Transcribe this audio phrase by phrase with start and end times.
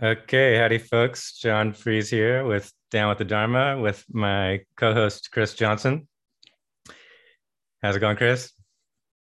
[0.00, 1.38] Okay, howdy, folks.
[1.38, 6.08] John Fries here with Down with the Dharma with my co host, Chris Johnson.
[7.82, 8.52] How's it going, Chris?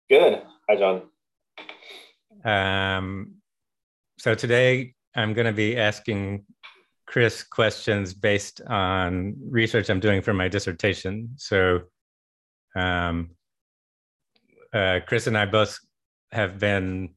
[0.08, 0.42] Good.
[0.68, 1.02] Hi, John.
[2.44, 3.34] Um,
[4.18, 6.44] so today I'm going to be asking
[7.06, 11.30] Chris questions based on research I'm doing for my dissertation.
[11.36, 11.80] So,
[12.76, 13.30] um,
[14.72, 15.78] uh, Chris and I both
[16.30, 17.14] have been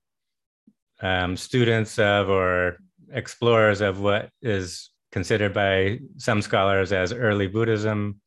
[1.02, 2.78] um, students of or
[3.12, 8.20] explorers of what is considered by some scholars as early Buddhism.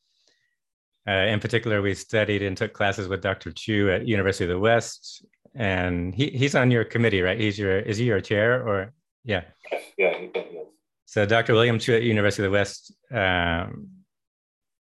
[1.06, 3.50] Uh, in particular, we studied and took classes with Dr.
[3.52, 7.40] Chu at University of the West, and he, he's on your committee, right?
[7.40, 8.92] He's your is he your chair or
[9.24, 9.44] yeah?
[9.96, 10.62] Yeah, yeah.
[11.06, 11.54] So Dr.
[11.54, 13.88] William Chu at University of the West um,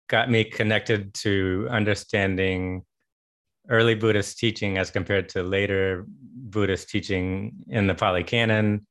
[0.10, 2.84] got me connected to understanding
[3.70, 8.87] early Buddhist teaching as compared to later Buddhist teaching in the Pali Canon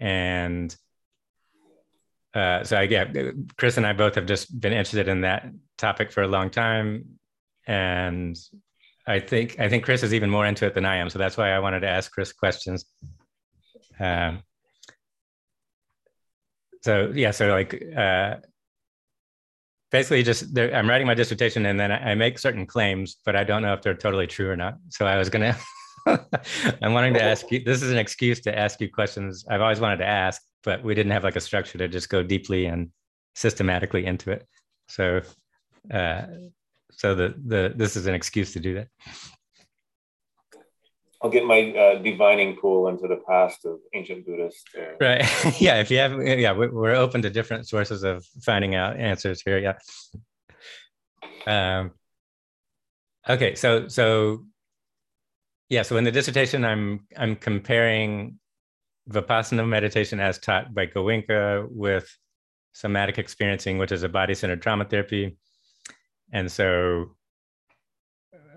[0.00, 0.74] and
[2.34, 3.10] uh, so I yeah,
[3.56, 7.18] Chris and I both have just been interested in that topic for a long time,
[7.66, 8.38] and
[9.06, 11.10] I think I think Chris is even more into it than I am.
[11.10, 12.84] So that's why I wanted to ask Chris questions.
[13.98, 14.42] Um,
[16.82, 18.36] so yeah, so like uh,
[19.90, 23.62] basically just I'm writing my dissertation and then I make certain claims, but I don't
[23.62, 24.74] know if they're totally true or not.
[24.90, 25.56] So I was gonna
[26.82, 27.62] I'm wanting to ask you.
[27.64, 30.94] This is an excuse to ask you questions I've always wanted to ask, but we
[30.94, 32.90] didn't have like a structure to just go deeply and
[33.34, 34.46] systematically into it.
[34.88, 35.20] So,
[35.92, 36.22] uh,
[36.92, 38.88] so the the this is an excuse to do that.
[41.20, 44.64] I'll get my uh, divining pool into the past of ancient Buddhists.
[44.76, 45.20] Uh, right.
[45.60, 45.80] yeah.
[45.80, 49.58] If you have, yeah, we're open to different sources of finding out answers here.
[49.58, 49.74] Yeah.
[51.46, 51.90] Um,
[53.28, 53.56] okay.
[53.56, 54.44] So, so
[55.68, 58.38] yeah, so in the dissertation, I'm I'm comparing
[59.10, 62.08] vipassana meditation as taught by Goenka with
[62.72, 65.36] somatic experiencing, which is a body-centered trauma therapy,
[66.32, 67.16] and so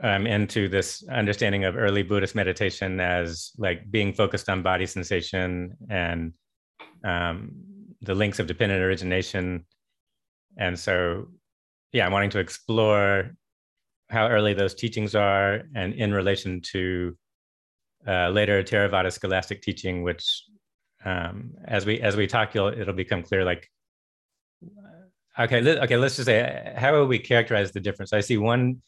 [0.01, 5.77] I'm into this understanding of early Buddhist meditation as like being focused on body sensation
[5.89, 6.33] and
[7.03, 7.51] um,
[8.01, 9.65] the links of dependent origination,
[10.57, 11.27] and so
[11.91, 13.31] yeah, I'm wanting to explore
[14.11, 17.15] how early those teachings are and in relation to
[18.07, 20.43] uh, later Theravada scholastic teaching, which
[21.05, 23.43] um, as we as we talk, it'll become clear.
[23.45, 23.69] Like,
[25.39, 28.13] okay, okay, let's just say how will we characterize the difference?
[28.13, 28.81] I see one,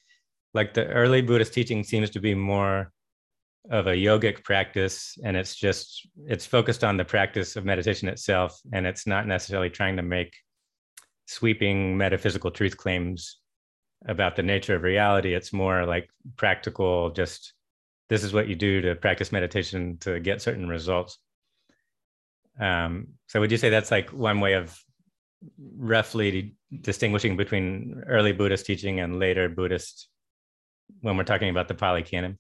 [0.54, 2.92] like the early Buddhist teaching seems to be more
[3.70, 8.60] of a yogic practice, and it's just it's focused on the practice of meditation itself,
[8.74, 10.34] and it's not necessarily trying to make
[11.28, 13.40] sweeping metaphysical truth claims
[14.06, 15.34] about the nature of reality.
[15.34, 17.54] It's more like practical, just
[18.10, 21.18] this is what you do to practice meditation to get certain results.
[22.60, 24.78] Um, so would you say that's like one way of
[25.78, 30.08] roughly distinguishing between early Buddhist teaching and later Buddhist
[31.02, 32.38] when we're talking about the Pali Canon?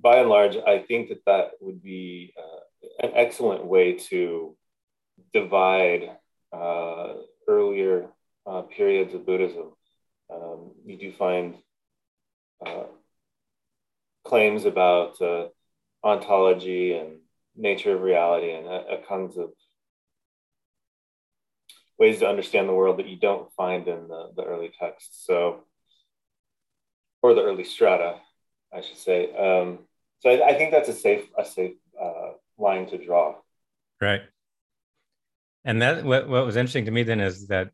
[0.00, 4.56] By and large, I think that that would be uh, an excellent way to
[5.34, 6.10] divide
[6.52, 7.14] uh,
[7.48, 8.06] earlier
[8.46, 9.72] uh, periods of Buddhism
[10.32, 11.56] um, you do find
[12.64, 12.84] uh,
[14.24, 15.48] claims about uh,
[16.04, 17.18] ontology and
[17.56, 19.50] nature of reality and uh, kinds of
[21.98, 25.24] ways to understand the world that you don't find in the, the early texts.
[25.26, 25.64] So,
[27.22, 28.16] or the early strata,
[28.72, 29.26] I should say.
[29.36, 29.80] Um,
[30.20, 33.36] so I, I, think that's a safe a safe uh, line to draw.
[34.00, 34.22] Right.
[35.64, 37.70] And that what, what was interesting to me then is that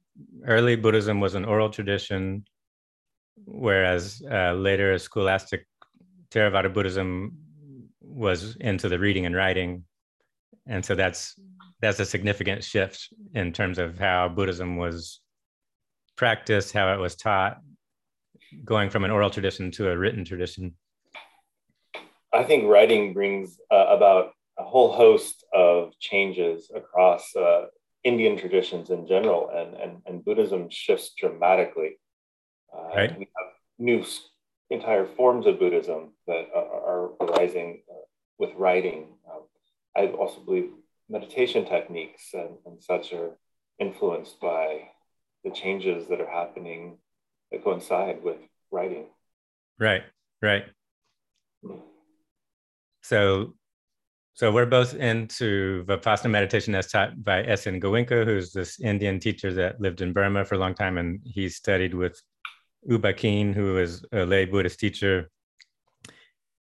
[0.47, 2.44] early Buddhism was an oral tradition,
[3.44, 5.66] whereas uh, later scholastic
[6.31, 7.37] Theravada Buddhism
[8.00, 9.84] was into the reading and writing,
[10.66, 11.38] and so that's
[11.81, 15.21] that's a significant shift in terms of how Buddhism was
[16.16, 17.59] practiced, how it was taught,
[18.65, 20.75] going from an oral tradition to a written tradition.
[22.32, 27.67] I think writing brings uh, about a whole host of changes across uh,
[28.06, 31.99] Indian traditions in general, and, and, and Buddhism shifts dramatically.
[32.73, 33.19] Uh, right.
[33.19, 33.50] We have
[33.81, 34.05] new
[34.70, 38.05] entire forms of Buddhism that are, are arising uh,
[38.38, 39.00] with writing.
[39.29, 39.43] Um,
[39.97, 40.70] I also believe
[41.08, 43.38] meditation techniques and, and such are
[43.81, 44.82] influenced by
[45.43, 46.99] the changes that are happening
[47.50, 48.38] that coincide with
[48.70, 49.06] writing.
[49.81, 50.05] Right,
[50.41, 50.64] right.
[51.64, 51.81] Hmm.
[53.03, 53.55] So
[54.37, 57.81] so we're both into Vipassana meditation as taught by S.N.
[57.81, 61.49] Goenka, who's this Indian teacher that lived in Burma for a long time, and he
[61.49, 62.21] studied with
[62.87, 65.31] Uba Ba Khin, who is a lay Buddhist teacher.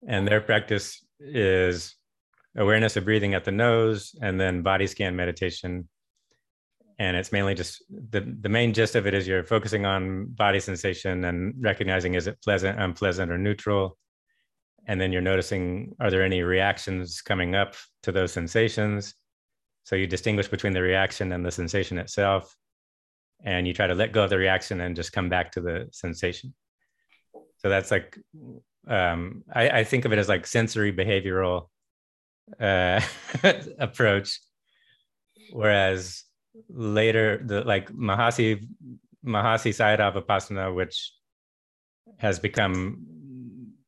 [0.08, 1.98] And their practice is
[2.56, 5.90] awareness of breathing at the nose and then body scan meditation
[7.00, 10.60] and it's mainly just the, the main gist of it is you're focusing on body
[10.60, 13.98] sensation and recognizing is it pleasant unpleasant or neutral
[14.88, 19.14] and then you're noticing are there any reactions coming up to those sensations?
[19.84, 22.56] So you distinguish between the reaction and the sensation itself
[23.44, 25.88] and you try to let go of the reaction and just come back to the
[25.92, 26.54] sensation.
[27.58, 28.18] So that's like
[28.88, 31.68] um, I, I think of it as like sensory behavioral
[32.60, 33.02] uh,
[33.80, 34.40] approach.
[35.52, 36.24] Whereas
[36.70, 38.68] later the like mahasi
[39.26, 41.14] mahasi side of vipassana which
[42.18, 43.06] has become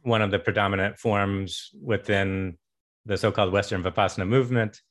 [0.10, 2.58] one of the predominant forms within
[3.06, 4.82] the so-called western vipassana movement.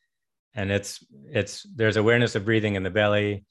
[0.55, 3.45] And it's it's there's awareness of breathing in the belly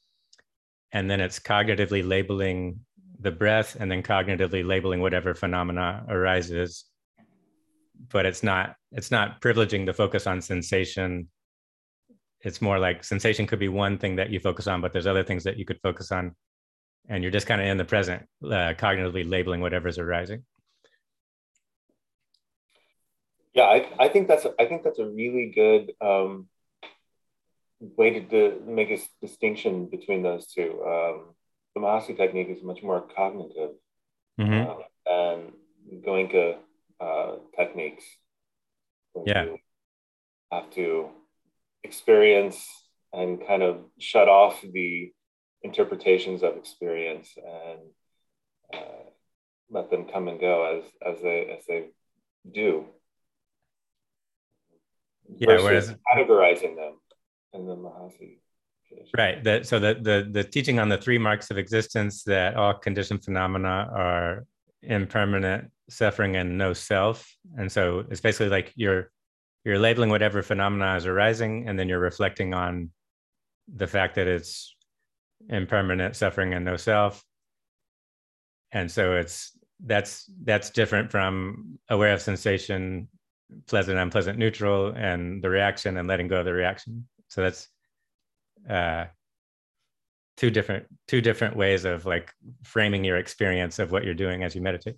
[0.92, 2.80] and then it's cognitively labeling
[3.19, 6.86] the breath and then cognitively labeling whatever phenomena arises.
[8.10, 11.30] But it's not it's not privileging the focus on sensation.
[12.42, 15.24] It's more like sensation could be one thing that you focus on but there's other
[15.24, 16.36] things that you could focus on.
[17.10, 20.44] And you're just kind of in the present uh, cognitively labeling whatever's arising
[23.57, 26.48] yeah I, I think that's i think that's a really good um,
[27.80, 30.81] way to, make a distinction between those two.
[30.86, 31.36] Um,
[31.75, 33.71] the Mahasi technique is much more cognitive
[34.39, 34.69] mm-hmm.
[34.69, 35.54] uh, and
[36.04, 36.57] Goenka
[37.00, 38.04] uh, techniques.
[39.25, 39.45] Yeah.
[39.45, 39.57] You
[40.51, 41.09] have to
[41.83, 42.65] experience
[43.13, 45.12] and kind of shut off the
[45.63, 47.80] interpretations of experience and
[48.74, 49.09] uh,
[49.69, 51.86] let them come and go as as they as they
[52.51, 52.86] do.
[55.38, 57.00] Yeah, whereas categorizing them
[57.53, 58.39] and the Mahasi
[58.88, 59.12] tradition.
[59.18, 59.44] Right.
[59.44, 63.24] The, so the, the the teaching on the three marks of existence that all conditioned
[63.24, 64.45] phenomena are
[64.81, 67.29] impermanent, suffering, and no self.
[67.57, 69.12] And so it's basically like you're
[69.65, 72.91] you're labeling whatever phenomena is arising, and then you're reflecting on
[73.73, 74.75] the fact that it's
[75.50, 77.23] impermanent, suffering, and no self.
[78.71, 83.07] And so it's that's that's different from aware of sensation,
[83.67, 87.07] pleasant, unpleasant, neutral, and the reaction and letting go of the reaction.
[87.29, 87.67] So that's
[88.69, 89.05] uh,
[90.38, 92.31] two different two different ways of like
[92.63, 94.95] framing your experience of what you're doing as you meditate.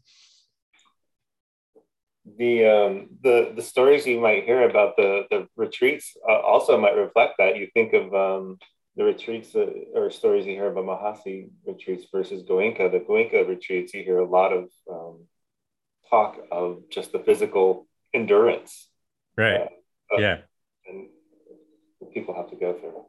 [2.38, 6.96] The um, the the stories you might hear about the the retreats uh, also might
[6.96, 7.58] reflect that.
[7.58, 8.58] You think of um,
[8.96, 12.92] the retreats uh, or stories you hear about Mahasi retreats versus Goenka.
[12.92, 15.26] The Goenka retreats, you hear a lot of um,
[16.10, 18.90] talk of just the physical endurance.
[19.38, 19.62] Right.
[19.62, 20.38] Uh, yeah.
[20.88, 21.08] And
[22.14, 23.06] people have to go through.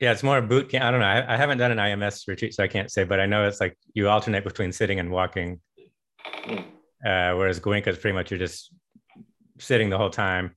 [0.00, 0.84] Yeah, it's more boot camp.
[0.84, 1.06] I don't know.
[1.06, 3.60] I, I, haven't done an IMS retreat, so I can't say, but I know it's
[3.60, 5.60] like you alternate between sitting and walking.
[6.46, 6.64] Mm.
[7.04, 8.72] Uh, whereas Goenka is pretty much you're just
[9.58, 10.56] sitting the whole time.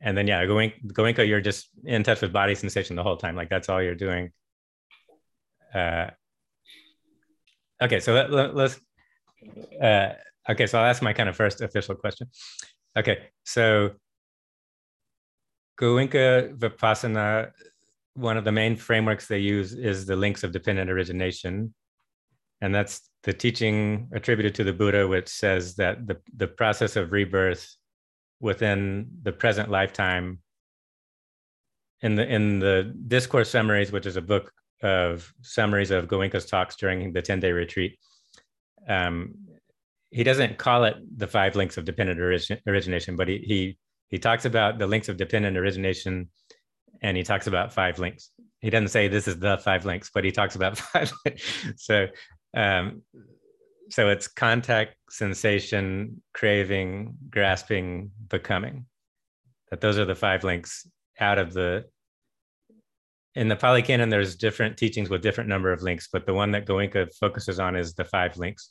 [0.00, 3.34] And then, yeah, Goenka, you're just in touch with body sensation the whole time.
[3.34, 4.30] Like that's all you're doing.
[5.74, 6.10] Uh,
[7.82, 8.78] okay, so let, let, let's,
[9.82, 10.10] uh,
[10.48, 12.28] okay, so ask my kind of first official question.
[12.96, 13.90] Okay, so
[15.80, 17.50] Goenka Vipassana,
[18.14, 21.74] one of the main frameworks they use is the links of dependent origination.
[22.60, 27.12] And that's the teaching attributed to the Buddha, which says that the, the process of
[27.12, 27.74] rebirth
[28.40, 30.38] within the present lifetime
[32.02, 34.52] in the in the discourse summaries, which is a book
[34.82, 37.98] of summaries of Goenka's talks during the 10-day retreat.
[38.86, 39.34] Um,
[40.14, 43.78] he doesn't call it the five links of dependent origin, origination, but he, he
[44.10, 46.28] he talks about the links of dependent origination
[47.02, 48.30] and he talks about five links.
[48.60, 51.12] He doesn't say this is the five links, but he talks about five.
[51.76, 52.06] so,
[52.56, 53.02] um,
[53.90, 58.86] so it's contact, sensation, craving, grasping, becoming.
[59.70, 60.86] That those are the five links
[61.18, 61.86] out of the.
[63.34, 66.52] In the Pali Canon, there's different teachings with different number of links, but the one
[66.52, 68.70] that Goenka focuses on is the five links.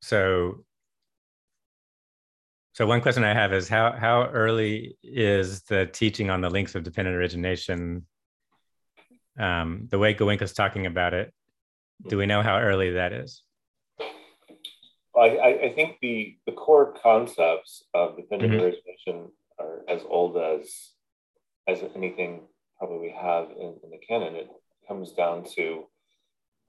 [0.00, 0.64] So
[2.72, 6.74] so one question I have is how how early is the teaching on the links
[6.74, 8.06] of dependent origination?
[9.38, 11.32] Um, the way is talking about it,
[12.06, 13.42] do we know how early that is?
[15.18, 18.62] I, I think the, the core concepts of dependent mm-hmm.
[18.62, 20.92] origination are as old as
[21.66, 22.42] as anything
[22.78, 24.36] probably we have in, in the canon.
[24.36, 24.48] It
[24.86, 25.84] comes down to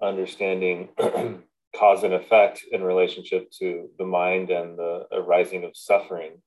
[0.02, 0.90] understanding
[1.76, 6.42] cause and effect in relationship to the mind and the arising of suffering,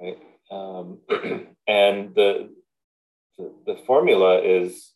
[0.00, 0.18] right?
[0.50, 0.98] Um,
[1.66, 2.50] and the,
[3.38, 4.92] the, the formula is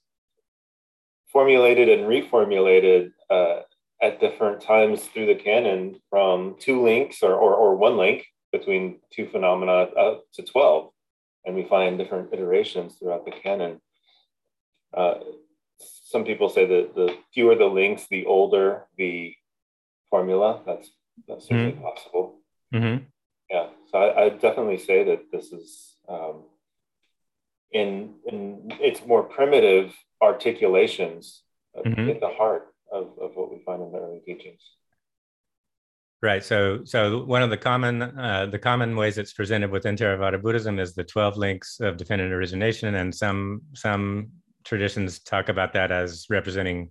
[1.32, 3.60] formulated and reformulated uh,
[4.02, 8.98] at different times through the canon from two links or, or, or one link between
[9.12, 10.90] two phenomena up to 12,
[11.44, 13.80] and we find different iterations throughout the canon.
[14.96, 15.14] Uh,
[16.10, 19.34] some people say that the fewer the links, the older the
[20.10, 20.60] formula.
[20.66, 20.88] That's
[21.28, 21.82] that's certainly mm-hmm.
[21.82, 22.40] possible.
[22.74, 23.04] Mm-hmm.
[23.50, 26.44] Yeah, so I, I definitely say that this is um,
[27.72, 31.42] in in its more primitive articulations
[31.76, 32.10] mm-hmm.
[32.10, 34.62] at the heart of, of what we find in the early teachings.
[36.22, 36.44] Right.
[36.44, 40.78] So, so one of the common uh, the common ways it's presented within Theravada Buddhism
[40.78, 44.30] is the twelve links of dependent origination, and some some
[44.70, 46.90] traditions talk about that as representing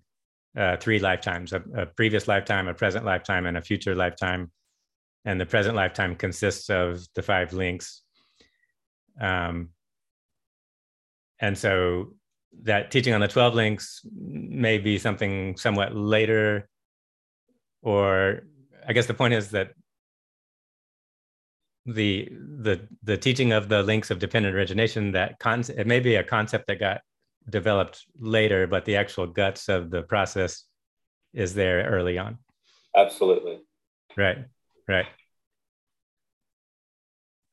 [0.57, 4.51] uh, three lifetimes: a, a, previous lifetime, a present lifetime, and a future lifetime.
[5.23, 8.03] And the present lifetime consists of the five links.
[9.21, 9.69] Um,
[11.39, 12.13] and so
[12.63, 16.67] that teaching on the 12 links may be something somewhat later
[17.83, 18.41] or
[18.87, 19.69] i guess the point is that
[21.85, 22.27] the
[22.65, 26.23] the the teaching of the links of dependent origination that concept it may be a
[26.23, 27.01] concept that got
[27.49, 30.63] developed later but the actual guts of the process
[31.33, 32.37] is there early on
[32.95, 33.59] absolutely
[34.17, 34.37] right
[34.87, 35.05] right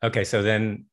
[0.02, 0.86] okay so then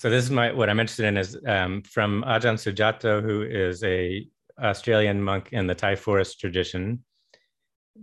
[0.00, 3.84] so this is my what I'm interested in is um, from Ajahn Sujato, who is
[3.84, 4.26] a
[4.58, 7.04] Australian monk in the Thai forest tradition,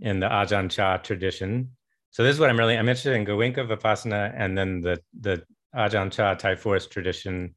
[0.00, 1.72] in the Ajahn Chah tradition.
[2.12, 5.42] So this is what I'm really I'm interested in Goenka Vipassana and then the the
[5.74, 7.56] Ajahn Chah Thai forest tradition.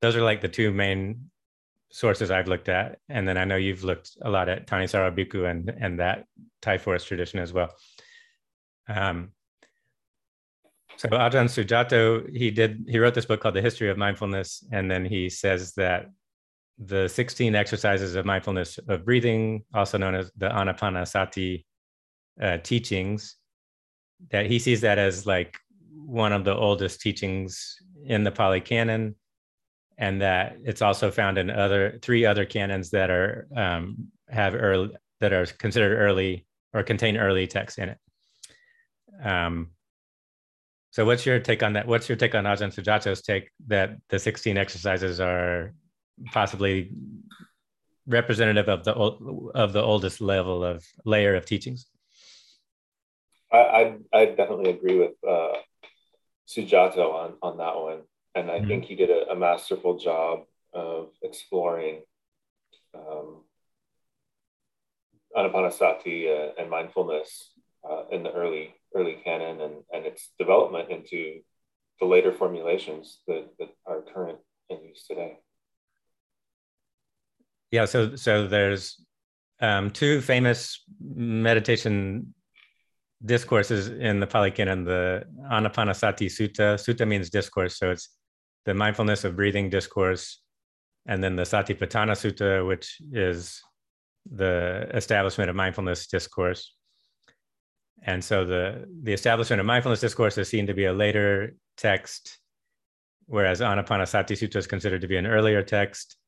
[0.00, 1.30] Those are like the two main
[1.90, 5.50] sources I've looked at, and then I know you've looked a lot at Thanissaro Bhikkhu
[5.50, 6.24] and and that
[6.62, 7.74] Thai forest tradition as well.
[8.88, 9.32] Um,
[10.96, 14.90] so Ajahn Sujato, he did he wrote this book called The History of Mindfulness, and
[14.90, 16.06] then he says that
[16.78, 21.64] the 16 exercises of mindfulness of breathing, also known as the Anapanasati
[22.40, 23.36] uh, teachings,
[24.30, 25.56] that he sees that as like
[25.92, 29.16] one of the oldest teachings in the Pali Canon,
[29.98, 34.94] and that it's also found in other three other canons that are um, have early
[35.20, 37.98] that are considered early or contain early texts in it.
[39.22, 39.70] Um,
[40.90, 41.86] so what's your take on that?
[41.86, 45.74] What's your take on Ajahn Sujato's take that the 16 exercises are
[46.32, 46.92] possibly
[48.06, 51.86] representative of the of the oldest level of layer of teachings?
[53.52, 55.58] I I, I definitely agree with uh,
[56.46, 58.02] Sujato on on that one,
[58.38, 58.68] and I mm-hmm.
[58.68, 62.02] think he did a, a, masterful job of exploring
[62.94, 63.42] um,
[65.36, 67.52] anapanasati uh, and mindfulness
[67.88, 71.40] uh, in the early early canon and, and its development into
[72.00, 74.38] the later formulations that, that are current
[74.70, 75.38] in use today.
[77.70, 79.04] Yeah, so so there's
[79.60, 82.34] um, two famous meditation
[83.24, 86.76] discourses in the Pali Canon, the Anapanasati Sutta.
[86.76, 88.08] Sutta means discourse, so it's
[88.68, 90.42] the mindfulness of breathing discourse,
[91.06, 93.62] and then the Satipatthana Sutta, which is
[94.30, 96.74] the establishment of mindfulness discourse.
[98.02, 102.40] And so the, the establishment of mindfulness discourse is seen to be a later text,
[103.24, 106.18] whereas Anapanasati Sutta is considered to be an earlier text.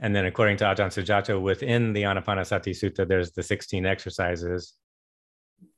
[0.00, 4.72] And then, according to Ajahn Sujato, within the Anapanasati Sutta, there's the 16 exercises.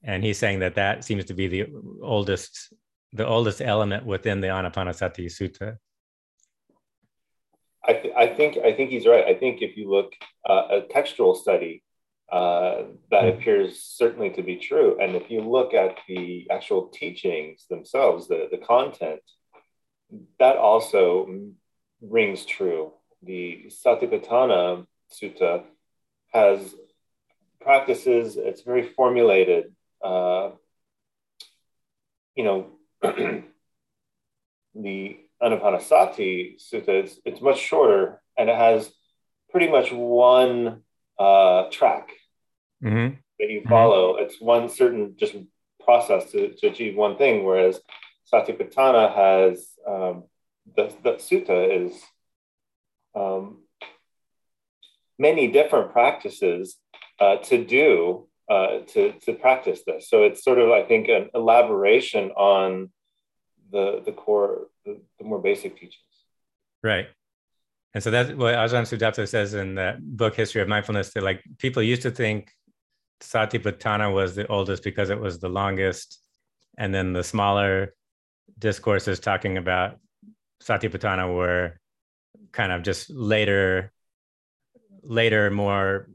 [0.04, 1.66] And he's saying that that seems to be the
[2.00, 2.72] oldest,
[3.12, 5.78] the oldest element within the Anapanasati Sutta.
[7.85, 9.25] I, th- I think I think he's right.
[9.25, 10.12] I think if you look
[10.49, 11.83] uh, a textual study
[12.31, 14.99] uh, that appears certainly to be true.
[15.00, 19.21] And if you look at the actual teachings themselves, the, the content,
[20.38, 21.28] that also
[22.00, 22.92] rings true.
[23.23, 25.64] The Satipatthana Sutta
[26.33, 26.75] has
[27.61, 29.75] practices, it's very formulated.
[30.02, 30.52] Uh,
[32.35, 32.71] you know,
[34.75, 38.90] the Anapanasati Sutta, it's, it's much shorter and it has
[39.50, 40.82] pretty much one
[41.18, 42.11] uh, track
[42.82, 43.14] mm-hmm.
[43.38, 44.14] that you follow.
[44.14, 44.25] Mm-hmm.
[44.25, 45.35] It's one certain just
[45.85, 47.80] process to, to achieve one thing, whereas
[48.32, 50.25] Satipatthana has um,
[50.76, 52.00] the, the sutta is
[53.14, 53.59] um,
[55.18, 56.76] many different practices
[57.21, 60.00] uh, to do uh, to, to practice this.
[60.11, 62.90] So it's sort of, I think, an elaboration on
[63.75, 66.14] the, the core, the, the more basic teachings.
[66.82, 67.06] Right.
[67.94, 71.40] And so that's what Ajahn Sujato says in that book, History of Mindfulness, that like
[71.59, 72.50] people used to think
[73.21, 76.18] Satipatthana was the oldest because it was the longest.
[76.76, 77.94] And then the smaller
[78.59, 79.99] discourses talking about
[80.62, 81.80] Satipatthana were
[82.52, 83.92] kind of just later,
[85.02, 86.09] later, more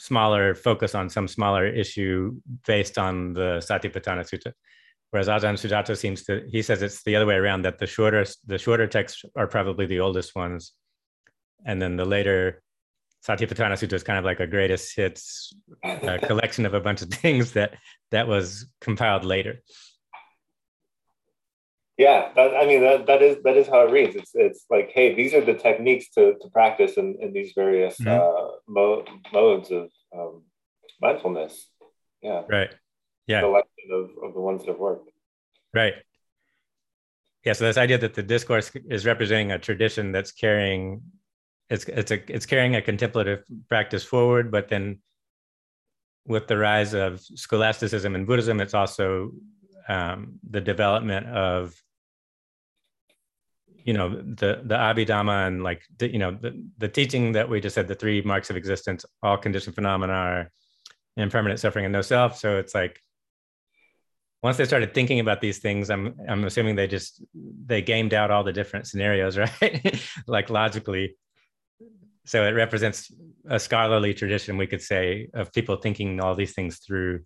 [0.00, 2.34] smaller focus on some smaller issue
[2.66, 4.52] based on the Satipatthana Sutta.
[5.10, 8.24] Whereas Ajahn Sujato seems to, he says it's the other way around that the shorter,
[8.46, 10.72] the shorter texts are probably the oldest ones.
[11.66, 12.62] And then the later
[13.28, 15.52] Satipatthana Sutta is kind of like a greatest hits
[15.84, 17.74] uh, collection of a bunch of things that
[18.10, 19.60] that was compiled later.
[22.00, 24.16] Yeah, that, I mean that that is that is how it reads.
[24.16, 28.00] It's it's like, hey, these are the techniques to, to practice in, in these various
[28.00, 28.08] mm-hmm.
[28.08, 29.04] uh, mo-
[29.34, 30.44] modes of um,
[31.02, 31.68] mindfulness.
[32.22, 32.44] Yeah.
[32.48, 32.70] Right.
[33.26, 33.42] Yeah.
[33.42, 35.10] Selection of, of the ones that have worked.
[35.74, 35.92] Right.
[37.44, 37.52] Yeah.
[37.52, 41.02] So this idea that the discourse is representing a tradition that's carrying
[41.68, 45.00] it's it's a it's carrying a contemplative practice forward, but then
[46.24, 49.32] with the rise of scholasticism and Buddhism, it's also
[49.86, 51.74] um, the development of
[53.84, 57.60] you know the the abhidhamma and like the, you know the, the teaching that we
[57.60, 60.50] just said the three marks of existence all conditioned phenomena are
[61.16, 62.38] impermanent suffering and no self.
[62.38, 63.00] So it's like
[64.42, 67.22] once they started thinking about these things i'm i'm assuming they just
[67.66, 70.02] they gamed out all the different scenarios right?
[70.26, 71.16] Like logically.
[72.26, 73.12] So it represents
[73.48, 77.20] a scholarly tradition we could say of people thinking all these things through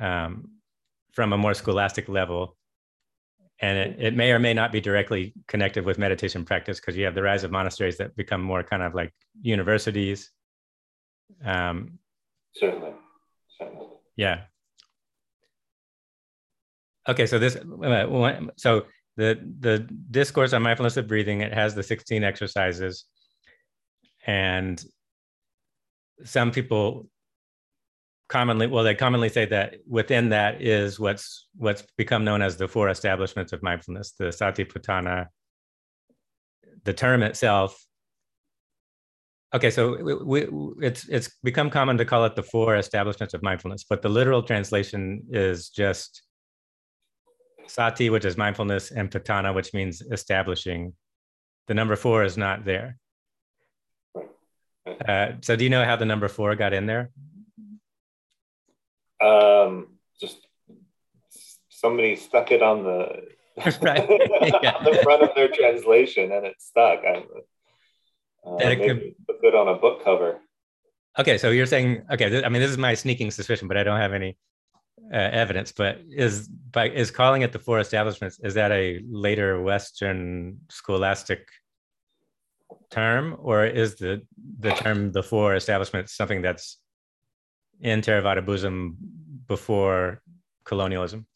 [0.00, 0.50] um,
[1.12, 2.56] from a more scholastic level
[3.60, 7.04] and it, it may or may not be directly connected with meditation practice because you
[7.04, 9.12] have the rise of monasteries that become more kind of like
[9.42, 10.30] universities.
[11.44, 11.98] Um,
[12.54, 12.92] certainly
[13.58, 13.86] certainly.
[14.16, 14.42] Yeah.
[17.08, 17.56] Okay so this
[18.56, 18.86] so
[19.16, 19.78] the the
[20.10, 23.04] discourse on mindfulness of breathing it has the 16 exercises.
[24.26, 24.82] And
[26.24, 27.08] some people
[28.28, 32.68] commonly well they commonly say that within that is what's what's become known as the
[32.68, 35.26] four establishments of mindfulness the satipatthana
[36.84, 37.84] the term itself.
[39.54, 43.42] Okay so we, we, it's it's become common to call it the four establishments of
[43.42, 46.22] mindfulness but the literal translation is just
[47.66, 50.92] sati which is mindfulness and patthana which means establishing.
[51.66, 52.98] The number four is not there.
[55.06, 57.10] Uh, so do you know how the number four got in there
[59.20, 59.88] um,
[60.20, 60.46] just
[61.68, 63.22] somebody stuck it on the
[63.82, 64.08] right.
[64.62, 64.74] yeah.
[64.78, 67.00] on the front of their translation, and it stuck.
[67.04, 67.24] I,
[68.46, 69.14] uh, maybe could...
[69.26, 70.38] put it on a book cover.
[71.18, 72.28] Okay, so you're saying okay.
[72.28, 74.36] Th- I mean, this is my sneaking suspicion, but I don't have any
[75.12, 75.72] uh, evidence.
[75.72, 78.38] But is by is calling it the four establishments?
[78.42, 81.48] Is that a later Western scholastic
[82.90, 84.22] term, or is the
[84.60, 86.78] the term the four establishments something that's
[87.80, 88.96] in Theravada Buddhism
[89.46, 90.22] before
[90.64, 91.26] colonialism?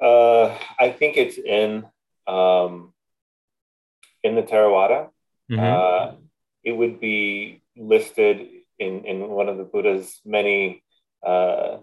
[0.00, 1.86] Uh, I think it's in
[2.26, 2.92] um,
[4.22, 5.10] in the Theravada.
[5.50, 5.60] Mm-hmm.
[5.60, 6.16] Uh,
[6.62, 8.46] it would be listed
[8.78, 10.82] in in one of the Buddha's many
[11.24, 11.78] uh,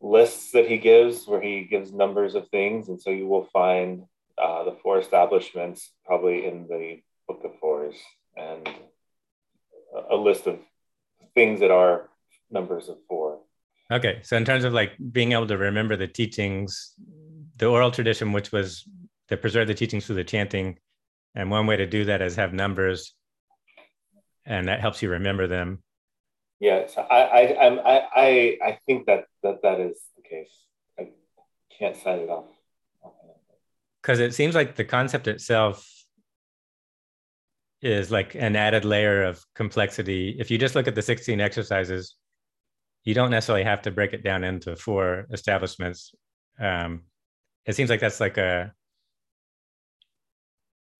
[0.00, 4.04] lists that he gives, where he gives numbers of things, and so you will find
[4.38, 7.96] uh, the four establishments probably in the Book of Fours
[8.36, 8.68] and
[10.10, 10.58] a list of
[11.34, 12.08] things that are
[12.50, 13.40] numbers of four.
[13.90, 14.20] Okay.
[14.22, 16.94] So in terms of like being able to remember the teachings,
[17.56, 18.84] the oral tradition, which was
[19.28, 20.78] to preserve the teachings through the chanting,
[21.34, 23.14] and one way to do that is have numbers,
[24.44, 25.82] and that helps you remember them.
[26.60, 30.52] Yes, I I I I, I think that, that that is the case.
[30.98, 31.08] I
[31.78, 32.44] can't sign it off.
[34.00, 35.88] Because it seems like the concept itself
[37.82, 40.36] is like an added layer of complexity.
[40.38, 42.14] If you just look at the 16 exercises,
[43.04, 46.14] you don't necessarily have to break it down into four establishments.
[46.60, 47.02] Um,
[47.66, 48.72] it seems like that's like a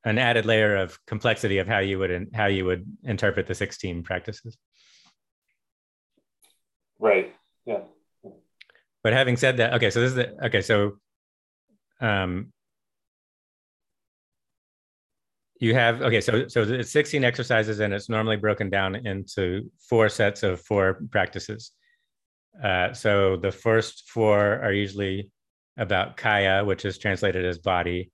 [0.05, 4.03] an added layer of complexity of how you would how you would interpret the 16
[4.03, 4.57] practices.
[6.99, 7.33] Right.
[7.65, 7.83] Yeah.
[9.05, 10.99] But having said that, okay, so this is the okay, so
[12.01, 12.53] um
[15.63, 20.09] you have okay so so it's 16 exercises and it's normally broken down into four
[20.09, 21.71] sets of four practices.
[22.61, 25.31] Uh, so the first four are usually
[25.77, 28.11] about kaya which is translated as body.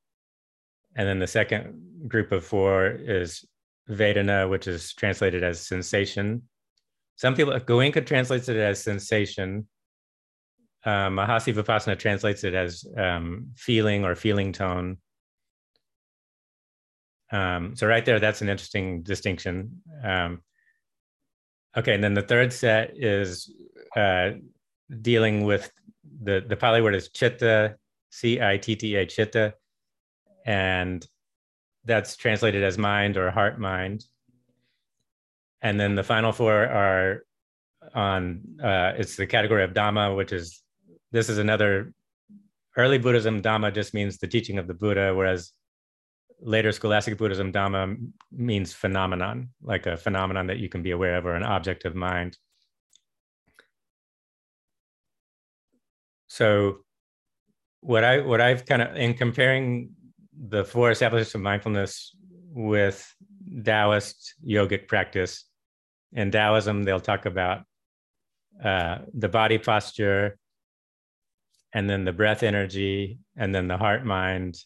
[0.94, 3.46] And then the second group of four is
[3.88, 6.42] vedana which is translated as sensation.
[7.16, 9.66] Some people goenka translates it as sensation.
[10.84, 14.98] Um, mahasi vipassana translates it as um, feeling or feeling tone
[17.30, 19.82] um, so right there, that's an interesting distinction.
[20.02, 20.42] Um,
[21.76, 23.54] okay, and then the third set is
[23.96, 24.30] uh,
[25.02, 25.70] dealing with
[26.22, 27.76] the the Pali word is chitta,
[28.10, 29.54] C I T T A chitta,
[30.46, 31.06] and
[31.84, 34.04] that's translated as mind or heart mind.
[35.60, 37.24] And then the final four are
[37.94, 40.62] on uh, it's the category of Dhamma, which is
[41.12, 41.92] this is another
[42.76, 45.52] early Buddhism, Dhamma just means the teaching of the Buddha, whereas
[46.40, 47.96] later scholastic Buddhism, Dhamma
[48.30, 51.94] means phenomenon, like a phenomenon that you can be aware of or an object of
[51.94, 52.38] mind.
[56.28, 56.78] So
[57.80, 59.90] what I what I've kind of in comparing
[60.38, 62.14] the four establishments of mindfulness
[62.50, 63.14] with
[63.64, 65.44] Taoist yogic practice.
[66.12, 67.62] In Taoism, they'll talk about
[68.62, 70.38] uh, the body posture,
[71.72, 74.56] and then the breath energy, and then the heart mind,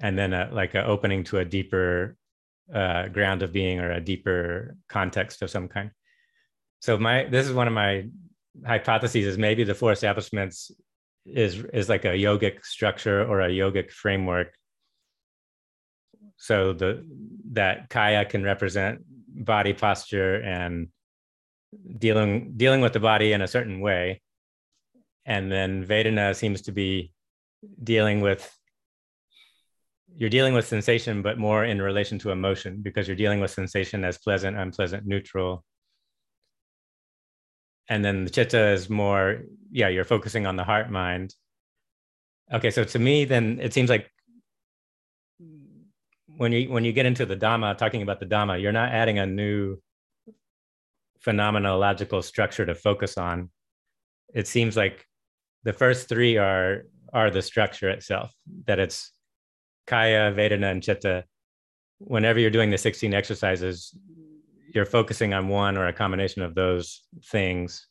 [0.00, 2.16] and then a, like an opening to a deeper
[2.72, 5.90] uh, ground of being or a deeper context of some kind.
[6.80, 8.06] So my this is one of my
[8.66, 10.70] hypotheses is maybe the four establishments
[11.26, 14.54] is is like a yogic structure or a yogic framework
[16.36, 17.04] so the
[17.52, 19.00] that kaya can represent
[19.44, 20.88] body posture and
[21.98, 24.20] dealing dealing with the body in a certain way
[25.24, 27.10] and then vedana seems to be
[27.82, 28.54] dealing with
[30.16, 34.04] you're dealing with sensation but more in relation to emotion because you're dealing with sensation
[34.04, 35.64] as pleasant unpleasant neutral
[37.88, 41.34] and then the chitta is more yeah you're focusing on the heart mind
[42.52, 44.10] okay so to me then it seems like
[46.36, 49.18] when you when you get into the Dhamma, talking about the Dhamma, you're not adding
[49.18, 49.78] a new
[51.24, 53.50] phenomenological structure to focus on.
[54.34, 55.06] It seems like
[55.62, 58.32] the first three are are the structure itself.
[58.66, 59.12] That it's
[59.86, 61.24] Kaya, Vedana, and Chitta.
[61.98, 63.96] Whenever you're doing the 16 exercises,
[64.74, 67.86] you're focusing on one or a combination of those things.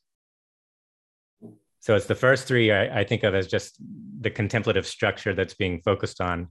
[1.79, 3.77] So it's the first three I, I think of as just
[4.19, 6.49] the contemplative structure that's being focused on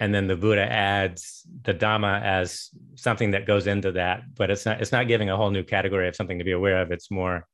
[0.00, 4.64] and then the buddha adds the dhamma as something that goes into that but it's
[4.64, 7.10] not it's not giving a whole new category of something to be aware of it's
[7.10, 7.46] more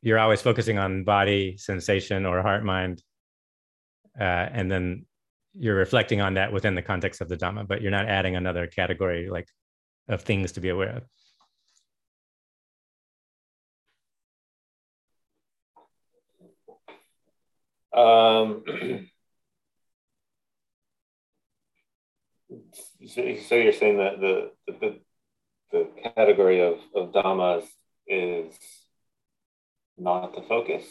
[0.00, 3.02] you're always focusing on body sensation or heart mind
[4.18, 5.06] uh, and then
[5.54, 8.66] you're reflecting on that within the context of the dhamma but you're not adding another
[8.66, 9.48] category like
[10.08, 11.04] of things to be aware of.
[17.96, 18.64] Um
[23.06, 24.98] so you're saying that the the,
[25.70, 27.64] the category of, of dhammas
[28.06, 28.54] is
[29.96, 30.84] not the focus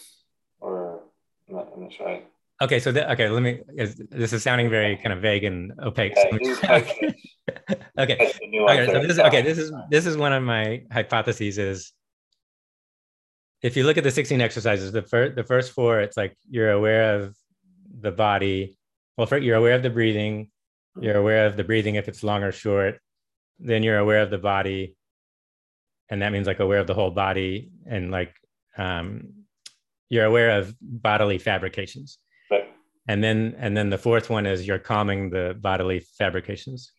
[0.60, 1.02] or
[1.50, 2.24] I'm not, I'm not sure I...
[2.64, 5.74] okay so the, okay let me is, this is sounding very kind of vague and
[5.82, 6.14] opaque.
[6.16, 7.16] Yeah, so okay.
[8.00, 8.34] Okay,
[8.70, 11.94] okay, so this, okay this is this is one of my hypotheses is
[13.62, 16.72] if you look at the 16 exercises the first the first four it's like you're
[16.72, 17.36] aware of
[18.00, 18.78] the body.
[19.18, 20.50] Well first you're aware of the breathing.
[21.00, 23.00] You're aware of the breathing if it's long or short.
[23.60, 24.96] Then you're aware of the body.
[26.10, 28.34] And that means like aware of the whole body and like
[28.78, 29.46] um,
[30.10, 32.20] you're aware of bodily fabrications.
[33.08, 36.92] And then and then the fourth one is you're calming the bodily fabrications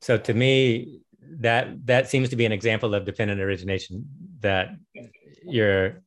[0.00, 1.00] so to me
[1.40, 4.08] that that seems to be an example of dependent origination
[4.40, 4.70] that
[5.44, 6.02] you're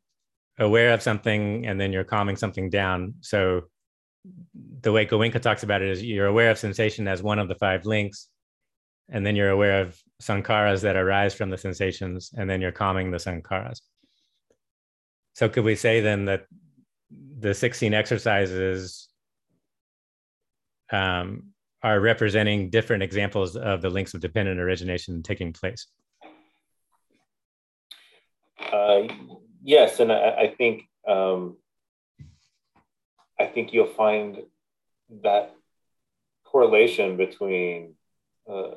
[0.59, 3.63] aware of something and then you're calming something down so
[4.81, 7.55] the way Goenka talks about it is you're aware of sensation as one of the
[7.55, 8.27] five links,
[9.09, 13.11] and then you're aware of sankharas that arise from the sensations, and then you're calming
[13.11, 13.81] the sankharas.
[15.33, 16.45] So could we say then that
[17.41, 19.09] the 16 exercises
[20.91, 21.51] um,
[21.81, 25.87] are representing different examples of the links of dependent origination taking place?
[28.71, 29.07] Uh,
[29.63, 31.57] yes, and I, I think um,
[33.39, 34.37] I think you'll find
[35.23, 35.55] that
[36.45, 37.95] correlation between
[38.49, 38.75] uh,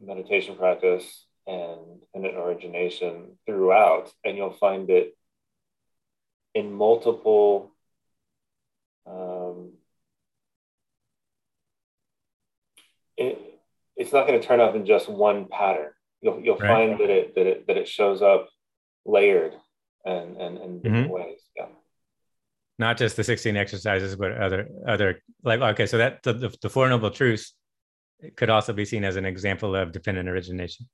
[0.00, 5.16] meditation practice and dependent origination throughout, and you'll find it
[6.54, 7.69] in multiple
[9.06, 9.72] um,
[13.16, 13.38] it,
[13.96, 15.90] it's not going to turn up in just one pattern.
[16.20, 16.88] You'll, you'll right.
[16.88, 18.48] find that it, that it that it shows up
[19.06, 19.54] layered
[20.04, 21.14] and and in different mm-hmm.
[21.14, 21.40] ways.
[21.56, 21.66] Yeah
[22.80, 26.70] not just the 16 exercises, but other other like okay, so that the, the, the
[26.70, 27.54] four noble truths
[28.36, 30.88] could also be seen as an example of dependent origination.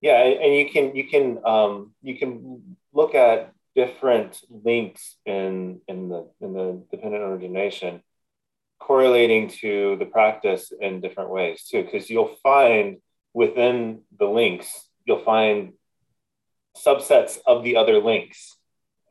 [0.00, 6.08] Yeah, and you can you can um, you can look at different links in in
[6.08, 8.02] the in the dependent origination
[8.78, 12.98] correlating to the practice in different ways too, because you'll find
[13.42, 14.68] within the links
[15.04, 15.72] you'll find
[16.86, 18.58] subsets of the other links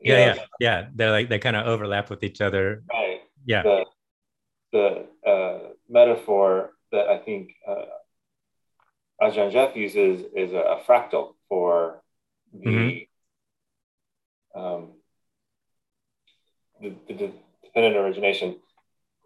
[0.00, 0.86] yeah, yeah, yeah.
[0.94, 2.82] They're like they kind of overlap with each other.
[2.92, 3.20] Right.
[3.44, 3.62] Yeah.
[3.62, 3.84] The,
[4.72, 7.86] the uh, metaphor that I think uh,
[9.20, 12.02] Ajahn Geoff uses is a, a fractal for
[12.52, 12.98] the mm-hmm.
[14.54, 14.92] Um,
[16.80, 17.32] the, the,
[17.64, 18.56] dependent origination.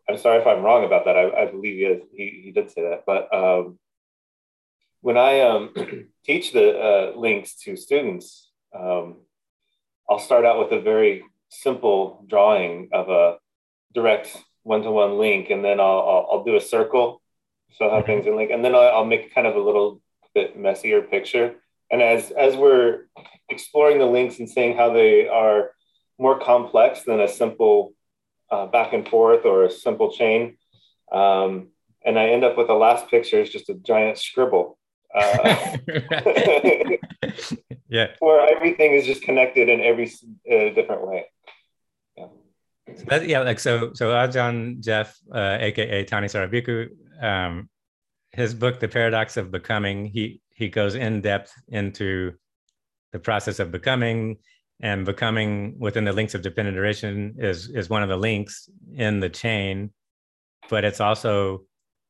[0.08, 1.16] I'm sorry if I'm wrong about that.
[1.16, 3.04] I, I believe he, is, he, he did say that.
[3.06, 3.78] But um,
[5.00, 5.74] when I um,
[6.24, 9.18] teach the uh, links to students, um,
[10.08, 13.36] I'll start out with a very simple drawing of a
[13.94, 17.20] direct one-to-one link, and then I'll, I'll, I'll do a circle,
[17.72, 20.00] so how things are linked, and then I'll, I'll make kind of a little
[20.34, 21.56] bit messier picture.
[21.92, 23.06] And as as we're
[23.50, 25.72] exploring the links and seeing how they are
[26.18, 27.92] more complex than a simple
[28.50, 30.56] uh, back and forth or a simple chain,
[31.12, 31.68] um,
[32.04, 34.78] and I end up with the last picture is just a giant scribble.
[35.14, 35.76] Uh,
[37.88, 40.10] yeah, where everything is just connected in every
[40.50, 41.26] uh, different way.
[43.06, 43.92] That, yeah, like so.
[43.94, 46.88] So Ajahn Geoff, uh, aka Thanissaro Bhikkhu,
[47.22, 47.68] um,
[48.32, 52.32] his book, The Paradox of Becoming, he he goes in depth into
[53.12, 54.38] the process of becoming,
[54.80, 59.20] and becoming within the links of dependent origination is is one of the links in
[59.20, 59.90] the chain,
[60.68, 61.62] but it's also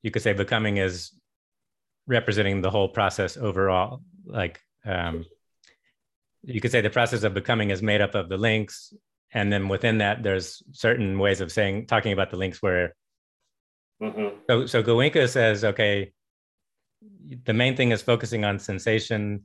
[0.03, 1.13] you could say becoming is
[2.07, 4.03] representing the whole process overall.
[4.25, 5.25] Like um,
[6.43, 8.93] you could say the process of becoming is made up of the links
[9.33, 12.95] and then within that there's certain ways of saying talking about the links where
[14.03, 14.37] mm-hmm.
[14.49, 16.13] so so Goenka says okay
[17.45, 19.43] the main thing is focusing on sensation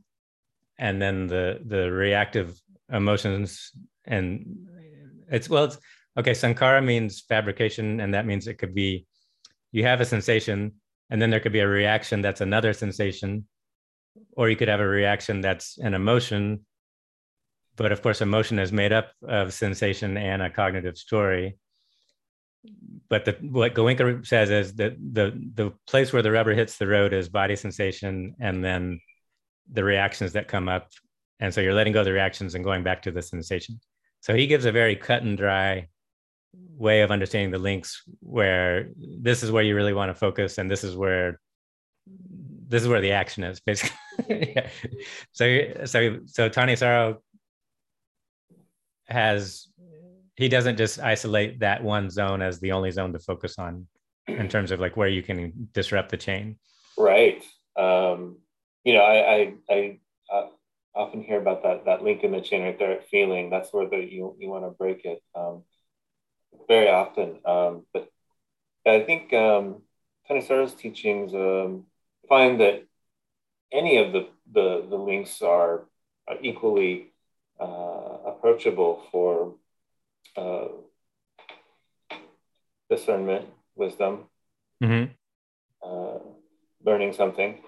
[0.77, 2.59] and then the the reactive
[2.91, 3.71] emotions
[4.05, 4.67] and
[5.29, 5.77] it's well it's
[6.17, 9.05] okay sankhara means fabrication and that means it could be
[9.71, 10.73] you have a sensation
[11.09, 13.47] and then there could be a reaction that's another sensation
[14.35, 16.65] or you could have a reaction that's an emotion
[17.77, 21.57] but of course, emotion is made up of sensation and a cognitive story.
[23.09, 26.87] But the, what Goenka says is that the the place where the rubber hits the
[26.87, 28.99] road is body sensation, and then
[29.71, 30.89] the reactions that come up,
[31.39, 33.79] and so you're letting go of the reactions and going back to the sensation.
[34.21, 35.87] So he gives a very cut and dry
[36.75, 40.69] way of understanding the links, where this is where you really want to focus, and
[40.69, 41.39] this is where
[42.67, 43.97] this is where the action is basically.
[44.29, 44.69] yeah.
[45.31, 47.17] So so so Thanissaro
[49.07, 49.67] has
[50.37, 53.87] he doesn't just isolate that one zone as the only zone to focus on
[54.27, 56.57] in terms of like where you can disrupt the chain.
[56.97, 57.43] Right.
[57.75, 58.37] Um
[58.83, 59.99] you know i i i
[60.33, 60.47] uh,
[60.95, 63.49] often hear about that that link in the chain right there at feeling.
[63.49, 65.63] That's where the you, you want to break it um
[66.67, 67.39] very often.
[67.45, 68.09] Um but
[68.85, 69.81] i think um
[70.77, 71.85] teachings um
[72.29, 72.83] find that
[73.71, 75.85] any of the the the links are,
[76.27, 77.11] are equally
[77.59, 79.55] uh, approachable for
[80.35, 80.67] uh,
[82.89, 84.25] discernment, wisdom,
[84.83, 85.11] mm-hmm.
[85.85, 86.19] uh,
[86.83, 87.61] learning something.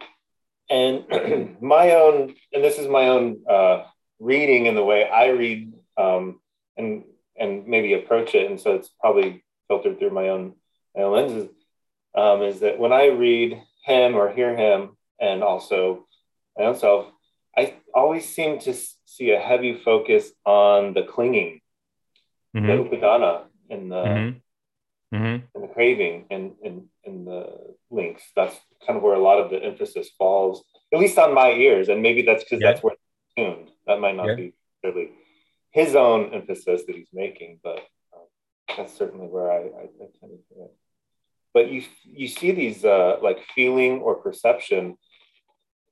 [0.69, 3.83] And my own, and this is my own uh,
[4.19, 6.39] reading in the way I read um,
[6.77, 7.03] and
[7.37, 10.53] and maybe approach it, and so it's probably filtered through my own,
[10.95, 11.49] my own lenses.
[12.15, 16.07] Um, is that when I read him or hear him, and also
[16.57, 17.07] my own self,
[17.55, 18.73] I always seem to
[19.05, 21.61] see a heavy focus on the clinging,
[22.55, 22.67] mm-hmm.
[22.67, 25.15] the upadana, and the mm-hmm.
[25.15, 25.45] mm-hmm.
[25.55, 28.23] and the craving, and and and the links.
[28.35, 31.89] That's kind of where a lot of the emphasis falls, at least on my ears,
[31.89, 32.71] and maybe that's because yeah.
[32.71, 32.95] that's where
[33.37, 33.69] tuned.
[33.87, 34.35] That might not yeah.
[34.35, 35.09] be really
[35.71, 37.79] his own emphasis that he's making, but
[38.13, 38.25] um,
[38.75, 40.73] that's certainly where I, I, I tend to it.
[41.53, 44.97] But you you see these uh, like feeling or perception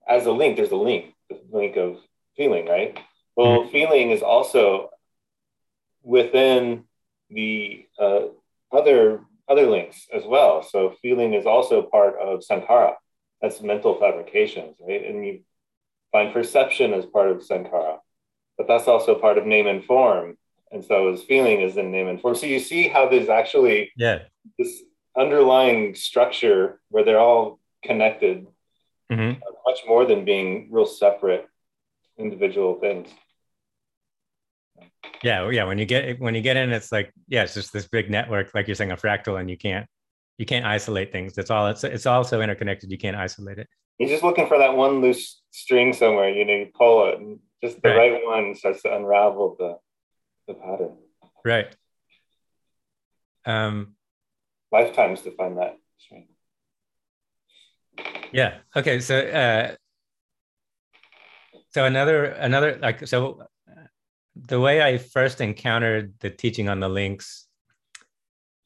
[0.07, 0.57] as a link.
[0.57, 1.97] There's a link, the link of
[2.35, 2.97] feeling, right?
[3.35, 3.71] Well, mm-hmm.
[3.71, 4.89] feeling is also
[6.07, 6.85] within
[7.29, 8.21] the uh,
[8.71, 10.63] other other links as well.
[10.63, 12.95] So feeling is also part of sankhara.
[13.41, 15.05] That's mental fabrications, right?
[15.05, 15.39] And you
[16.11, 17.97] find perception as part of sankhara,
[18.57, 20.37] but that's also part of name and form.
[20.71, 22.35] And so as feeling is in name and form.
[22.35, 24.19] So you see how there's actually yeah
[24.57, 24.81] this
[25.17, 28.47] underlying structure where they're all connected,
[29.11, 29.39] mm-hmm.
[29.65, 31.47] much more than being real separate
[32.17, 33.09] individual things
[35.23, 37.87] yeah yeah when you get when you get in it's like yeah it's just this
[37.87, 39.87] big network like you're saying a fractal and you can't
[40.37, 41.37] you can't isolate things.
[41.37, 43.67] It's all it's it's also interconnected you can't isolate it.
[43.97, 47.39] You're just looking for that one loose string somewhere you know you pull it and
[47.63, 49.77] just the right, right one starts to unravel the
[50.47, 50.97] the pattern.
[51.43, 51.75] Right.
[53.45, 53.95] Um
[54.71, 56.27] lifetimes to find that string.
[58.31, 59.75] Yeah okay so uh
[61.69, 63.41] so another another like so
[64.47, 67.47] the way I first encountered the teaching on the links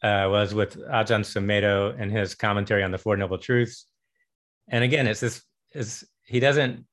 [0.04, 3.86] uh, was with Ajahn Sumedho and his commentary on the Four Noble Truths.
[4.68, 6.86] And again, it's this is he doesn't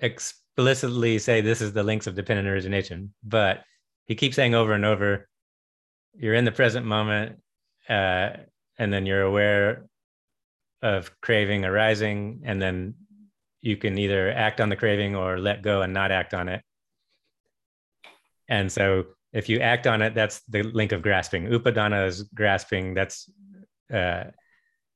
[0.00, 3.62] explicitly say this is the links of dependent origination, but
[4.06, 5.28] he keeps saying over and over,
[6.14, 7.36] you're in the present moment,
[7.88, 8.30] uh,
[8.78, 9.86] and then you're aware
[10.82, 12.94] of craving arising, and then
[13.60, 16.62] you can either act on the craving or let go and not act on it.
[18.48, 21.46] And so if you act on it, that's the link of grasping.
[21.46, 22.94] Upadana is grasping.
[22.94, 23.30] That's
[23.92, 24.24] uh,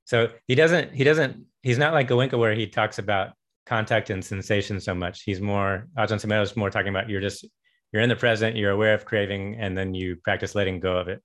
[0.04, 3.32] so he doesn't he doesn't he's not like Goenka where he talks about
[3.66, 5.22] contact and sensation so much.
[5.22, 7.46] He's more Ajahn Sumedho is more talking about you're just
[7.92, 11.08] you're in the present, you're aware of craving, and then you practice letting go of
[11.08, 11.22] it.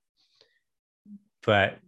[1.43, 1.79] But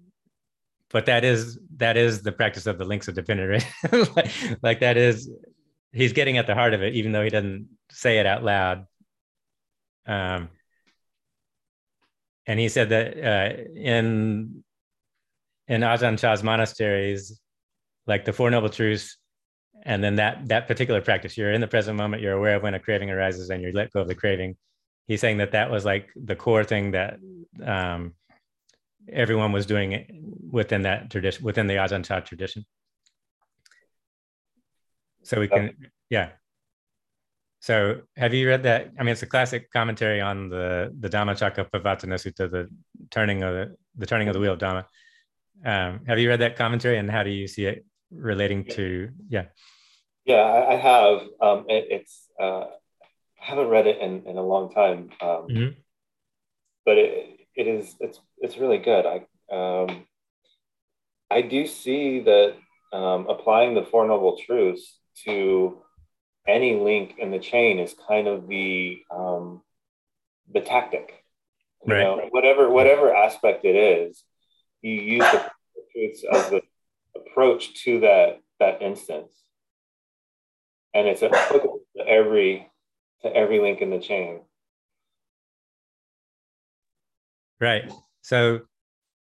[0.90, 3.66] but that is that is the practice of the links of dependent
[4.16, 5.30] like, like that is
[5.92, 8.86] he's getting at the heart of it, even though he doesn't say it out loud.
[10.08, 10.50] Um,
[12.46, 14.64] and he said that uh, in
[15.68, 17.40] in Ajahn Chah's monasteries,
[18.06, 19.18] like the Four Noble Truths,
[19.84, 22.74] and then that that particular practice, you're in the present moment, you're aware of when
[22.74, 24.56] a craving arises, and you let go of the craving.
[25.08, 27.20] He's saying that that was like the core thing that
[27.64, 28.14] um,
[29.12, 32.66] everyone was doing within that tradition, within the Ajahn Chah tradition.
[35.24, 35.76] So we can,
[36.10, 36.30] yeah.
[37.68, 38.92] So have you read that?
[38.98, 42.70] I mean, it's a classic commentary on the the Dhammacakkappavattana Sutta, the
[43.12, 44.86] turning of the, the turning of the wheel of Dhamma.
[45.66, 49.10] Um, have you read that commentary, and how do you see it relating to?
[49.28, 49.48] Yeah.
[50.24, 51.18] Yeah, I, I have.
[51.42, 52.68] Um, it, it's uh,
[53.42, 55.72] I haven't read it in, in a long time, um, mm-hmm.
[56.86, 59.06] but it it is it's it's really good.
[59.06, 59.18] I
[59.54, 60.06] um,
[61.30, 62.56] I do see that
[62.94, 65.84] um, applying the Four Noble Truths to
[66.48, 69.62] any link in the chain is kind of the um,
[70.52, 71.24] the tactic.
[71.86, 72.04] You right.
[72.04, 74.24] know, whatever whatever aspect it is,
[74.82, 75.50] you use the
[75.92, 76.62] truths as the
[77.16, 79.34] approach to that that instance,
[80.94, 82.70] and it's applicable to every
[83.22, 84.42] to every link in the chain.
[87.60, 87.92] Right.
[88.22, 88.62] So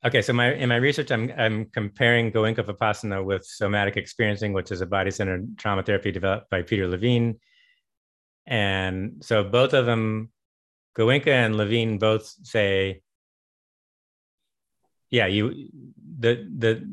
[0.04, 4.72] Okay, so my in my research, I'm I'm comparing Goenka Vipassana with somatic experiencing, which
[4.72, 7.40] is a body-centered trauma therapy developed by Peter Levine.
[8.48, 10.32] And so both of them,
[10.98, 13.04] Goenka and Levine, both say,
[15.12, 15.70] yeah, you
[16.20, 16.84] the the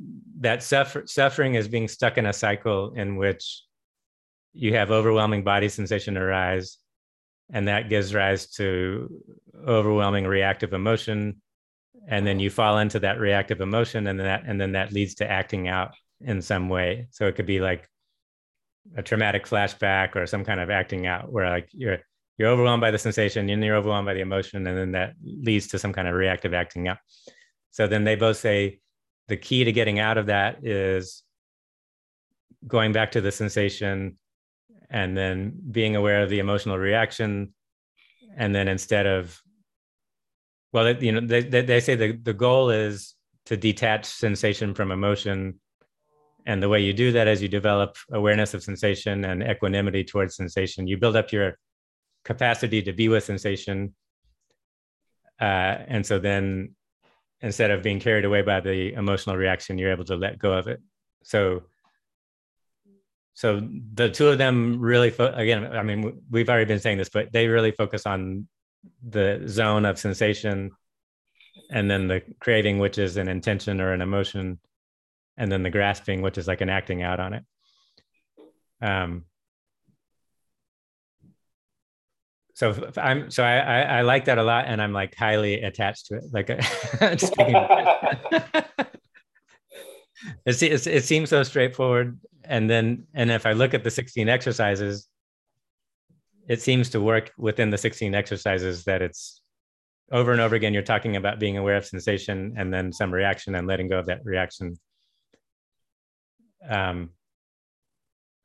[0.40, 3.62] that suffer, suffering is being stuck in a cycle in which
[4.52, 6.76] you have overwhelming body sensation arise,
[7.50, 9.08] and that gives rise to
[9.66, 11.40] overwhelming reactive emotion
[12.08, 15.14] and then you fall into that reactive emotion and then that and then that leads
[15.16, 17.06] to acting out in some way.
[17.10, 17.88] So it could be like
[18.96, 21.98] a traumatic flashback or some kind of acting out where like you're
[22.38, 25.68] you're overwhelmed by the sensation and you're overwhelmed by the emotion and then that leads
[25.68, 26.98] to some kind of reactive acting out.
[27.72, 28.80] So then they both say
[29.26, 31.22] the key to getting out of that is
[32.66, 34.16] going back to the sensation
[34.88, 37.52] and then being aware of the emotional reaction.
[38.36, 39.38] And then instead of
[40.72, 43.14] well you know they, they say the, the goal is
[43.48, 45.58] to detach sensation from emotion.
[46.44, 50.36] And the way you do that is you develop awareness of sensation and equanimity towards
[50.36, 50.86] sensation.
[50.86, 51.58] You build up your
[52.24, 53.94] capacity to be with sensation.
[55.40, 56.74] Uh, and so then
[57.40, 60.68] instead of being carried away by the emotional reaction you're able to let go of
[60.68, 60.82] it.
[61.22, 61.62] So
[63.32, 67.08] so the two of them really fo- again i mean we've already been saying this
[67.08, 68.48] but they really focus on
[69.06, 70.70] the zone of sensation
[71.70, 74.58] and then the craving which is an intention or an emotion
[75.36, 77.44] and then the grasping which is like an acting out on it.
[78.80, 79.24] Um
[82.54, 86.06] so i'm so i i, I like that a lot and i'm like highly attached
[86.06, 86.24] to it.
[86.32, 86.50] Like
[90.44, 94.28] it, it, it seems so straightforward and then and if i look at the 16
[94.28, 95.08] exercises
[96.48, 99.42] it seems to work within the 16 exercises that it's
[100.10, 103.54] over and over again you're talking about being aware of sensation and then some reaction
[103.54, 104.76] and letting go of that reaction.
[106.68, 107.10] Um,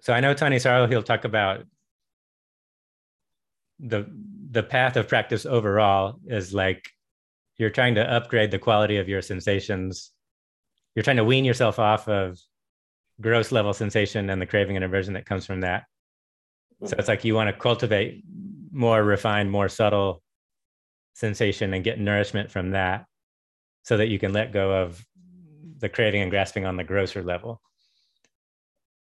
[0.01, 1.63] so i know Thanissaro he'll talk about
[3.79, 4.05] the
[4.51, 6.89] the path of practice overall is like
[7.57, 10.11] you're trying to upgrade the quality of your sensations.
[10.95, 12.39] You're trying to wean yourself off of
[13.21, 15.85] gross level sensation and the craving and aversion that comes from that
[16.85, 18.23] so it's like you want to cultivate
[18.71, 20.21] more refined, more subtle
[21.13, 23.05] sensation and get nourishment from that
[23.83, 25.05] so that you can let go of
[25.79, 27.61] the craving and grasping on the grosser level.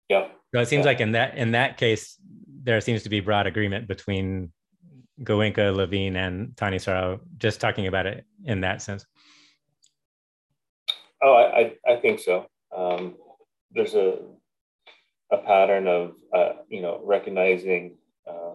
[0.09, 0.27] Yeah.
[0.53, 0.91] So it seems yeah.
[0.91, 2.17] like in that in that case,
[2.63, 4.51] there seems to be broad agreement between
[5.21, 9.05] Goenka, Levine, and Thanissaro, just talking about it in that sense.
[11.21, 12.47] Oh, I, I, I think so.
[12.75, 13.15] Um,
[13.71, 14.19] there's a
[15.31, 18.53] a pattern of uh, you know recognizing uh,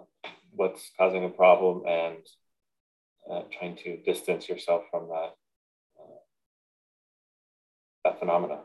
[0.53, 2.19] what's causing a problem and
[3.31, 5.35] uh, trying to distance yourself from that.
[8.05, 8.61] that phenomena.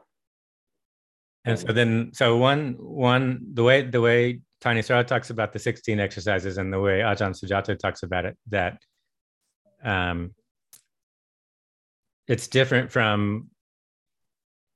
[1.45, 5.99] And so then, so one one the way the way Thanissaro talks about the 16
[5.99, 8.81] exercises and the way Ajahn Sujato talks about it, that
[9.83, 10.35] um,
[12.27, 13.49] it's different from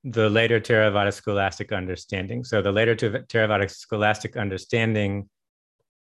[0.04, 2.44] the later Theravada scholastic understanding.
[2.44, 5.30] So the later Theravada scholastic understanding,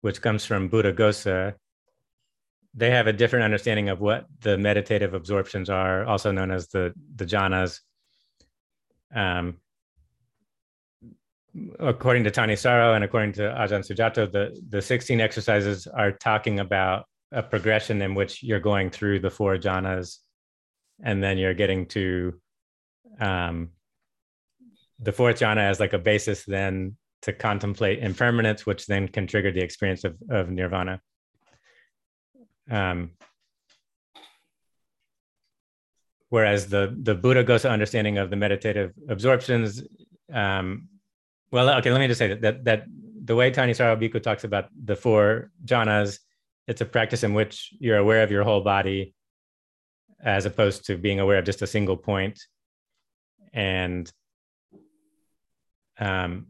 [0.02, 1.54] which comes from Buddhaghosa,
[2.74, 6.92] they have a different understanding of what the meditative absorptions are, also known as the
[7.14, 7.80] the jhanas.
[9.14, 9.58] Um,
[11.78, 17.06] according to Thanissaro and according to Ajahn Sujato, the, the 16 exercises are talking about
[17.32, 20.18] a progression in which you're going through the four jhanas
[21.02, 22.38] and then you're getting to
[23.20, 23.70] um,
[24.98, 29.50] the fourth jhana as like a basis then to contemplate impermanence, which then can trigger
[29.50, 31.00] the experience of, of nirvana.
[32.70, 33.12] Um,
[36.28, 39.82] whereas the the Buddhaghosa understanding of the meditative absorptions
[40.32, 40.88] um,
[41.50, 42.84] well, okay, let me just say that that, that
[43.24, 46.18] the way Thanissaro Bhikkhu talks about the four jhanas,
[46.66, 49.14] it's a practice in which you're aware of your whole body
[50.22, 52.40] as opposed to being aware of just a single point.
[53.52, 54.10] And
[55.98, 56.46] um,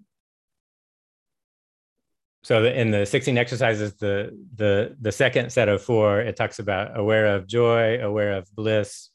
[2.46, 6.96] so in the 16 exercises, the the the second set of four, it talks about
[6.96, 9.10] aware of joy, aware of bliss,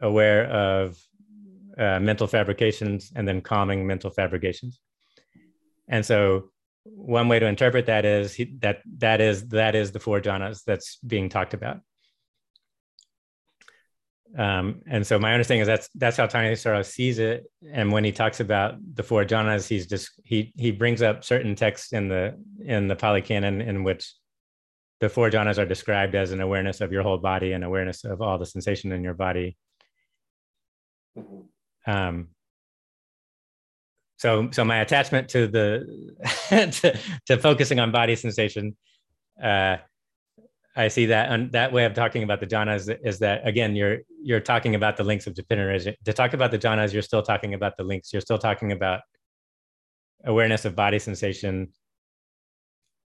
[0.00, 0.98] aware of
[1.76, 4.80] uh, mental fabrications and then calming mental fabrications.
[5.88, 6.50] And so
[6.84, 10.64] one way to interpret that is he, that that is that is the four jhanas
[10.64, 11.80] that's being talked about.
[14.38, 17.44] Um, and so my understanding is that's that's how Thanissaro sees it.
[17.70, 21.54] And when he talks about the four jhanas, he's just he he brings up certain
[21.54, 24.14] texts in the in the Pali Canon in which
[25.00, 28.22] the four jhanas are described as an awareness of your whole body and awareness of
[28.22, 29.56] all the sensation in your body.
[31.86, 32.28] Um,
[34.18, 36.16] so, so my attachment to the
[36.48, 38.76] to, to, focusing on body sensation,
[39.42, 39.78] uh,
[40.74, 43.98] I see that and that way of talking about the jhanas is, that again you're
[44.22, 47.54] you're talking about the links of dependent to talk about the jhanas you're still talking
[47.54, 49.00] about the links you're still talking about
[50.24, 51.68] awareness of body sensation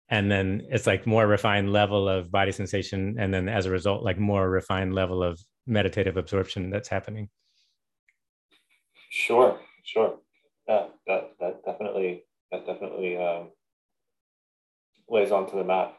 [0.09, 4.03] and then it's like more refined level of body sensation and then as a result
[4.03, 7.29] like more refined level of meditative absorption that's happening
[9.13, 10.17] Sure, sure.
[10.67, 13.51] Yeah, that that definitely that definitely um,
[15.07, 15.93] lays onto the map.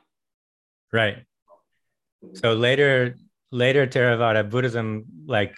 [0.92, 1.18] Right.
[2.32, 3.16] So later
[3.52, 5.54] later Theravada Buddhism, like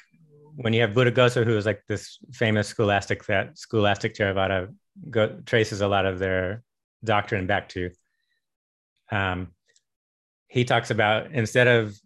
[0.57, 4.75] when you have Buddhaghosa, who is like this famous scholastic that scholastic Theravada
[5.11, 6.63] go, traces a lot of their
[7.05, 7.91] doctrine back to.
[9.11, 9.49] Um,
[10.49, 11.99] he talks about instead of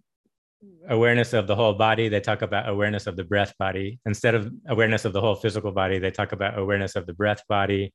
[0.88, 4.00] awareness of the whole body, they talk about awareness of the breath body.
[4.04, 7.42] Instead of awareness of the whole physical body, they talk about awareness of the breath
[7.48, 7.92] body.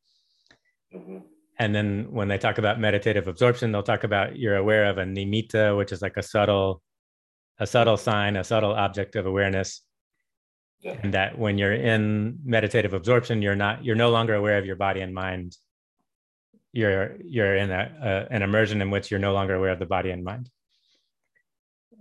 [0.93, 1.17] Mm-hmm.
[1.57, 5.03] And then when they talk about meditative absorption, they'll talk about you're aware of a
[5.03, 6.81] nimitta, which is like a subtle,
[7.59, 9.81] a subtle sign, a subtle object of awareness.
[10.81, 10.97] Yeah.
[11.01, 14.75] And that when you're in meditative absorption, you're not, you're no longer aware of your
[14.75, 15.55] body and mind.
[16.73, 19.85] You're you're in a, a an immersion in which you're no longer aware of the
[19.85, 20.49] body and mind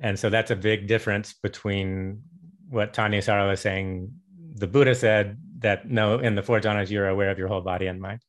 [0.00, 2.22] and so that's a big difference between
[2.68, 4.12] what Thanissaro was saying.
[4.56, 7.86] The Buddha said that no, in the four jhanas, you're aware of your whole body
[7.86, 8.20] and mind.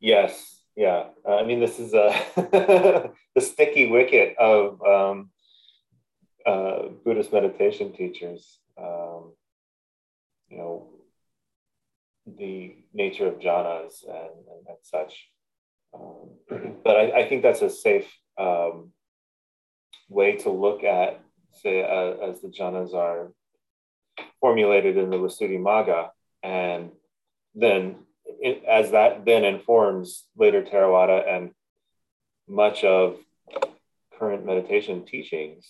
[0.00, 1.06] Yes, yeah.
[1.26, 2.14] Uh, I mean, this is a
[3.34, 5.30] the sticky wicket of um,
[6.44, 8.58] uh, Buddhist meditation teachers.
[8.78, 9.32] Um,
[10.48, 10.88] you know,
[12.26, 15.28] the nature of jhanas and, and, and such.
[15.94, 18.06] Um, but I, I, think that's a safe
[18.38, 18.92] um,
[20.08, 21.20] way to look at,
[21.52, 23.32] say, uh, as the jhanas are
[24.40, 26.10] formulated in the Visuddhimagga.
[26.42, 26.90] And
[27.54, 27.96] then,
[28.40, 31.50] it, as that then informs later Theravada and
[32.48, 33.18] much of
[34.18, 35.66] current meditation teachings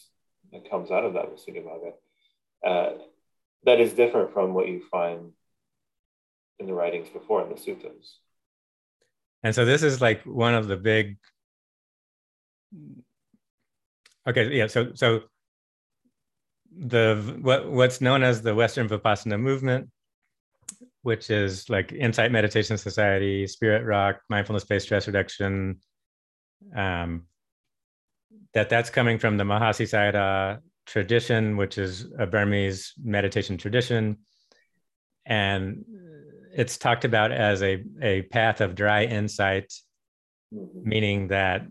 [0.52, 1.92] that comes out of that Visuddhimagga,
[2.64, 2.98] uh,
[3.64, 5.32] that is different from what you find
[6.58, 8.14] in the writings before in the suttas.
[9.42, 11.16] And so this is like one of the big
[14.26, 15.22] okay yeah so so
[16.76, 19.88] the what what's known as the western vipassana movement
[21.06, 25.78] which is like insight meditation society spirit rock mindfulness based stress reduction
[26.74, 27.22] um
[28.54, 34.16] that that's coming from the mahasi sayadaw tradition which is a burmese meditation tradition
[35.26, 35.84] and
[36.56, 39.72] it's talked about as a, a path of dry insight,
[40.52, 40.88] mm-hmm.
[40.88, 41.66] meaning that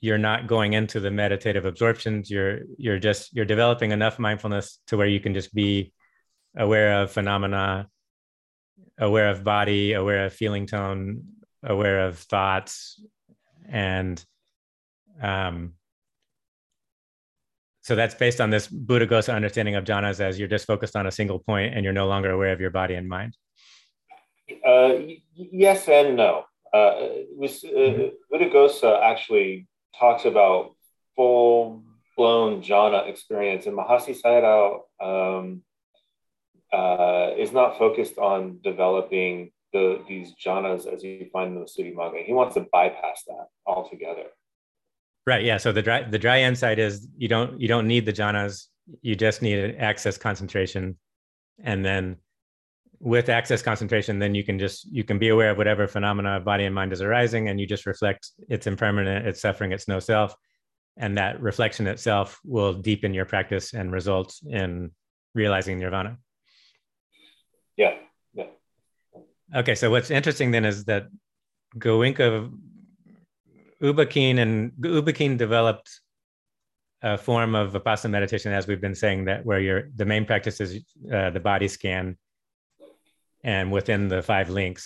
[0.00, 4.96] you're not going into the meditative absorptions you're you're just you're developing enough mindfulness to
[4.96, 5.92] where you can just be
[6.56, 7.86] aware of phenomena
[9.00, 11.24] aware of body aware of feeling tone
[11.64, 13.02] aware of thoughts
[13.68, 14.24] and
[15.20, 15.72] um
[17.82, 21.10] so that's based on this Buddhaghosa understanding of jhanas as you're just focused on a
[21.10, 23.36] single point and you're no longer aware of your body and mind.
[24.64, 24.92] Uh,
[25.34, 26.44] yes and no.
[26.72, 28.34] Uh, was, uh, mm-hmm.
[28.34, 29.66] Buddhaghosa actually
[29.98, 30.76] talks about
[31.16, 31.82] full
[32.16, 35.62] blown jhana experience, and Mahasi Sayadaw um,
[36.72, 42.24] uh, is not focused on developing the these jhanas as you find in the Visuddhimagga.
[42.24, 44.24] He wants to bypass that altogether.
[45.26, 45.44] Right.
[45.44, 45.58] Yeah.
[45.58, 48.66] So the dry the dry insight is you don't you don't need the jhanas.
[49.02, 50.98] You just need an access concentration,
[51.62, 52.16] and then
[52.98, 56.44] with access concentration, then you can just you can be aware of whatever phenomena of
[56.44, 60.00] body and mind is arising, and you just reflect it's impermanent, it's suffering, it's no
[60.00, 60.34] self,
[60.96, 64.90] and that reflection itself will deepen your practice and result in
[65.34, 66.18] realizing nirvana.
[67.80, 67.94] Yeah.
[68.38, 68.50] Yeah.
[69.60, 69.74] Okay.
[69.74, 71.04] So what's interesting then is that
[71.78, 72.28] Goenka
[73.80, 75.88] U Ba Khin and U Ba Khin developed
[77.02, 80.60] a form of vipassana meditation, as we've been saying, that where your the main practice
[80.60, 80.70] is
[81.16, 82.18] uh, the body scan,
[83.42, 84.84] and within the five links.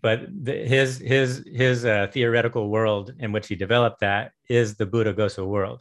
[0.00, 1.28] But the, his his
[1.62, 5.80] his uh, theoretical world in which he developed that is the Buddha Buddhaghosa world.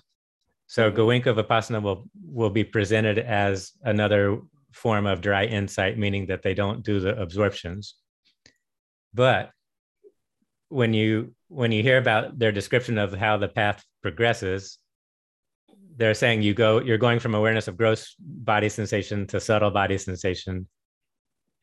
[0.76, 1.00] So mm-hmm.
[1.00, 2.02] Goenka Vipassana will
[2.40, 4.24] will be presented as another
[4.72, 7.96] form of dry insight, meaning that they don't do the absorptions.
[9.14, 9.52] But
[10.70, 14.80] when you when you hear about their description of how the path progresses,
[15.96, 19.98] they're saying you go, you're going from awareness of gross body sensation to subtle body
[19.98, 20.68] sensation.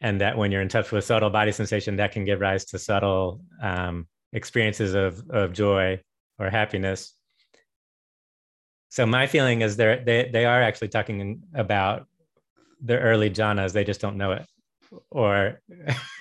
[0.00, 2.78] And that when you're in touch with subtle body sensation, that can give rise to
[2.78, 6.00] subtle um, experiences of, of joy
[6.38, 7.14] or happiness.
[8.88, 12.06] So my feeling is they, they are actually talking about
[12.82, 14.46] the early jhanas, they just don't know it.
[15.10, 15.60] Or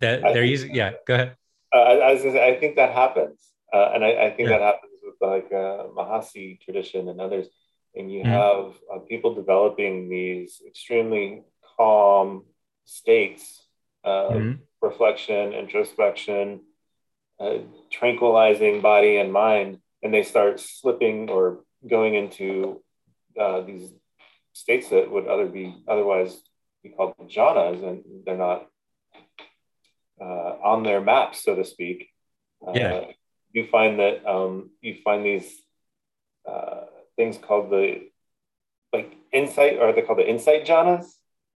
[0.00, 1.36] that they're using yeah go ahead
[1.74, 3.38] uh, I, was say, I think that happens
[3.72, 4.58] uh, and I, I think yeah.
[4.58, 7.46] that happens with like uh, mahasi tradition and others
[7.94, 8.30] and you mm-hmm.
[8.30, 11.42] have uh, people developing these extremely
[11.76, 12.44] calm
[12.84, 13.66] states
[14.02, 14.52] of mm-hmm.
[14.82, 16.60] reflection introspection
[17.38, 17.58] uh,
[17.90, 22.82] tranquilizing body and mind and they start slipping or going into
[23.40, 23.90] uh, these
[24.52, 26.38] states that would other be otherwise
[26.82, 28.66] be called jhanas and they're not
[30.20, 32.08] uh, on their maps, so to speak.
[32.66, 33.04] Uh, yeah.
[33.52, 35.50] You find that um, you find these
[36.48, 36.82] uh,
[37.16, 38.08] things called the
[38.92, 41.06] like insight, or are they called the insight jhanas.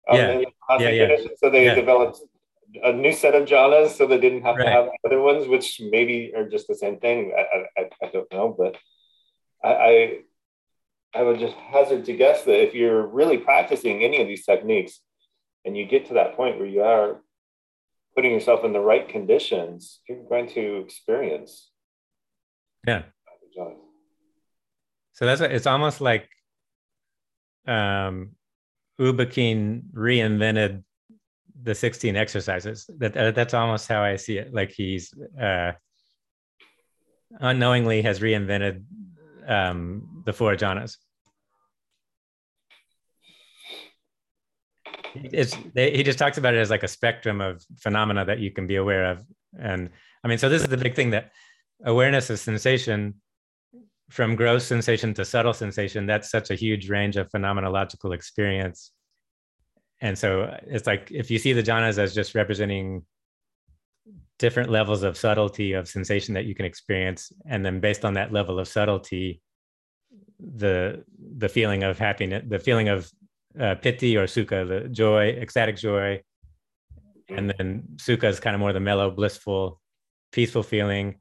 [0.09, 0.43] Um, yeah.
[0.79, 1.15] yeah, yeah.
[1.37, 1.75] So they yeah.
[1.75, 2.19] developed
[2.83, 4.65] a new set of jhanas, so they didn't have right.
[4.65, 7.33] to have other ones, which maybe are just the same thing.
[7.37, 8.77] I, I, I don't know, but
[9.63, 10.17] I, I
[11.15, 14.99] I would just hazard to guess that if you're really practicing any of these techniques
[15.63, 17.21] and you get to that point where you are
[18.15, 21.69] putting yourself in the right conditions, you're going to experience.
[22.87, 23.03] Yeah.
[25.13, 26.27] So that's it's almost like
[27.67, 28.31] um,
[28.97, 30.83] U Ba Khin reinvented
[31.61, 32.89] the 16 exercises.
[32.97, 34.53] That uh, that's almost how I see it.
[34.53, 35.73] Like he's uh,
[37.39, 38.83] unknowingly has reinvented
[39.47, 40.97] um, the four jhanas.
[45.13, 48.77] he just talks about it as like a spectrum of phenomena that you can be
[48.77, 49.23] aware of
[49.59, 49.89] and
[50.23, 51.31] i mean so this is the big thing that
[51.85, 53.13] awareness of sensation
[54.09, 58.91] from gross sensation to subtle sensation that's such a huge range of phenomenological experience
[60.01, 63.05] and so it's like if you see the jhanas as just representing
[64.39, 68.33] different levels of subtlety of sensation that you can experience and then based on that
[68.33, 69.41] level of subtlety
[70.39, 71.03] the
[71.37, 73.09] the feeling of happiness the feeling of
[73.59, 76.21] uh, or sukha, the joy, ecstatic joy.
[77.29, 79.79] And then sukha is kind of more the mellow, blissful,
[80.31, 81.19] peaceful feeling.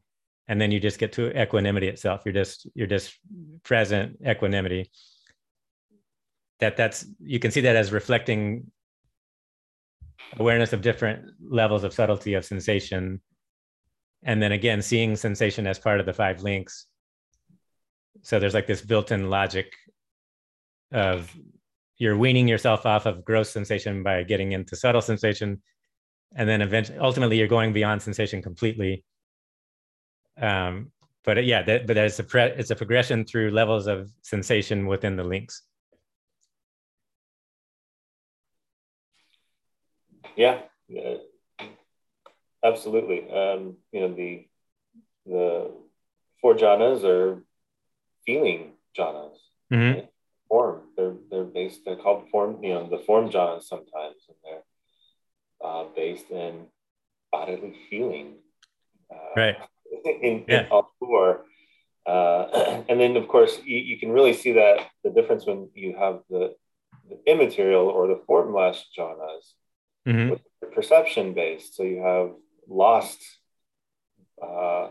[0.48, 2.22] And then you just get to equanimity itself.
[2.24, 3.16] You're just, you're just
[3.62, 4.90] present equanimity.
[6.60, 8.70] That that's, you can see that as reflecting
[10.38, 13.20] awareness of different levels of subtlety of sensation.
[14.22, 16.86] And then again, seeing sensation as part of the five links.
[18.22, 19.72] So there's like this built-in logic
[20.92, 21.34] of
[21.98, 25.62] you're weaning yourself off of gross sensation by getting into subtle sensation
[26.34, 29.04] and then eventually ultimately you're going beyond sensation completely
[30.40, 30.90] um,
[31.24, 35.16] but yeah that, but it's a pre- it's a progression through levels of sensation within
[35.16, 35.62] the links
[40.36, 40.60] yeah
[42.62, 43.30] absolutely.
[43.30, 44.46] Um, you know, the
[45.26, 45.70] the
[46.40, 47.42] four jhanas are
[48.24, 49.36] feeling jhanas.
[49.72, 49.94] Mm-hmm.
[49.94, 50.08] Right?
[50.48, 50.80] Form.
[50.96, 51.80] They're they're based.
[51.84, 52.62] They're called form.
[52.62, 54.64] You know, the form jhanas sometimes, and they're
[55.64, 56.66] uh, based in
[57.30, 58.34] bodily feeling.
[59.10, 59.56] Uh, right.
[60.04, 60.60] In, yeah.
[60.60, 61.44] in all four.
[62.06, 65.94] Uh, and then, of course, you, you, can really see that the difference when you
[65.98, 66.54] have the,
[67.10, 69.52] the immaterial or the formless jhanas
[70.06, 70.34] mm-hmm.
[70.74, 71.76] perception based.
[71.76, 72.30] So you have
[72.68, 73.20] lost
[74.42, 74.88] uh,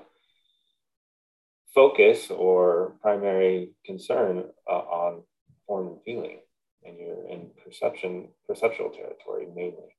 [1.74, 5.24] focus or primary concern uh, on
[5.68, 6.40] form and feeling,
[6.84, 9.96] and you're in perception, perceptual territory mainly.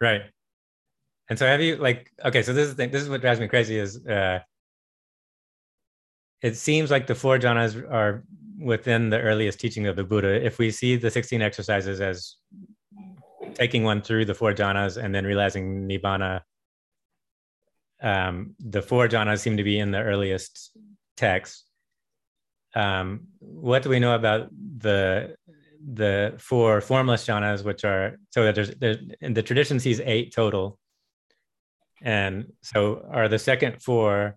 [0.00, 0.22] Right.
[1.28, 2.42] And so, have you like okay?
[2.42, 4.40] So this is the, this is what drives me crazy is uh,
[6.42, 8.24] it seems like the four jhanas are
[8.58, 10.44] within the earliest teaching of the Buddha.
[10.44, 12.36] If we see the sixteen exercises as
[13.54, 16.40] taking one through the four jhanas and then realizing nibbana
[18.04, 20.76] um, the four jhanas seem to be in the earliest
[21.16, 21.64] texts.
[22.74, 25.36] Um, what do we know about the
[25.86, 30.34] the four formless jhanas, which are so that there's, there's in the tradition sees eight
[30.34, 30.78] total,
[32.02, 34.36] and so are the second four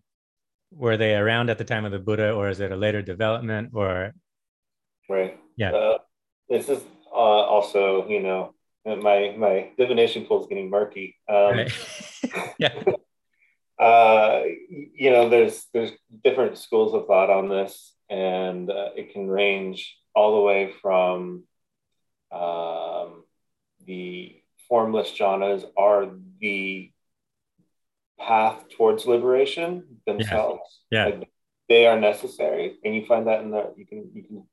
[0.72, 3.72] were they around at the time of the Buddha, or is it a later development,
[3.74, 4.14] or
[5.10, 5.38] right?
[5.58, 5.98] Yeah, uh,
[6.48, 8.54] this is uh, also you know
[8.96, 11.16] my my divination pool is getting murky.
[11.30, 11.72] Um, right.
[12.60, 12.74] yeah.
[13.80, 15.92] uh, you know, there's there's
[16.24, 21.44] different schools of thought on this, and uh, it can range all the way from
[22.32, 23.24] um,
[23.86, 26.10] the formless jhanas are
[26.40, 26.92] the
[28.20, 30.82] path towards liberation themselves.
[30.90, 31.08] Yeah.
[31.08, 31.16] yeah.
[31.16, 31.30] Like
[31.70, 34.44] they are necessary, and you find that in the you can you can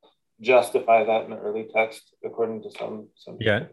[0.41, 3.37] justify that in the early text according to some some.
[3.41, 3.66] Yeah.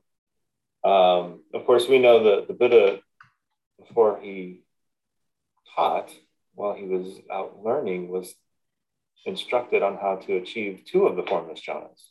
[0.84, 3.00] Um, of course, we know that the Buddha,
[3.80, 4.64] before he
[5.76, 6.12] taught
[6.54, 8.34] while he was out learning was
[9.26, 12.10] instructed on how to achieve two of the formless jhanas.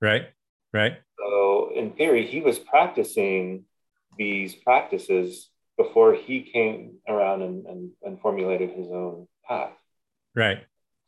[0.00, 0.28] Right,
[0.72, 0.98] right.
[1.18, 3.64] So, in theory, he was practicing
[4.16, 9.72] these practices before he came around and, and, and formulated his own path.
[10.34, 10.58] Right.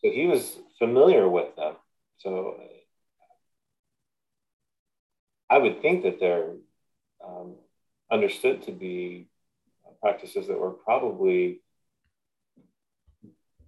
[0.05, 1.75] So, he was familiar with them.
[2.19, 2.57] So,
[5.51, 6.55] I would think that they're
[7.27, 7.55] um,
[8.11, 9.29] understood to be
[10.01, 11.61] practices that were probably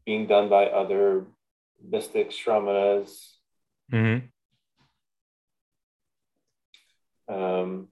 [0.07, 1.27] being done by other
[1.83, 3.35] mystic shramanas.
[3.93, 4.27] Mm-hmm.
[7.33, 7.89] Um,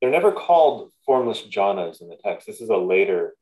[0.00, 2.46] they're never called formless jhanas in the text.
[2.46, 3.34] This is a later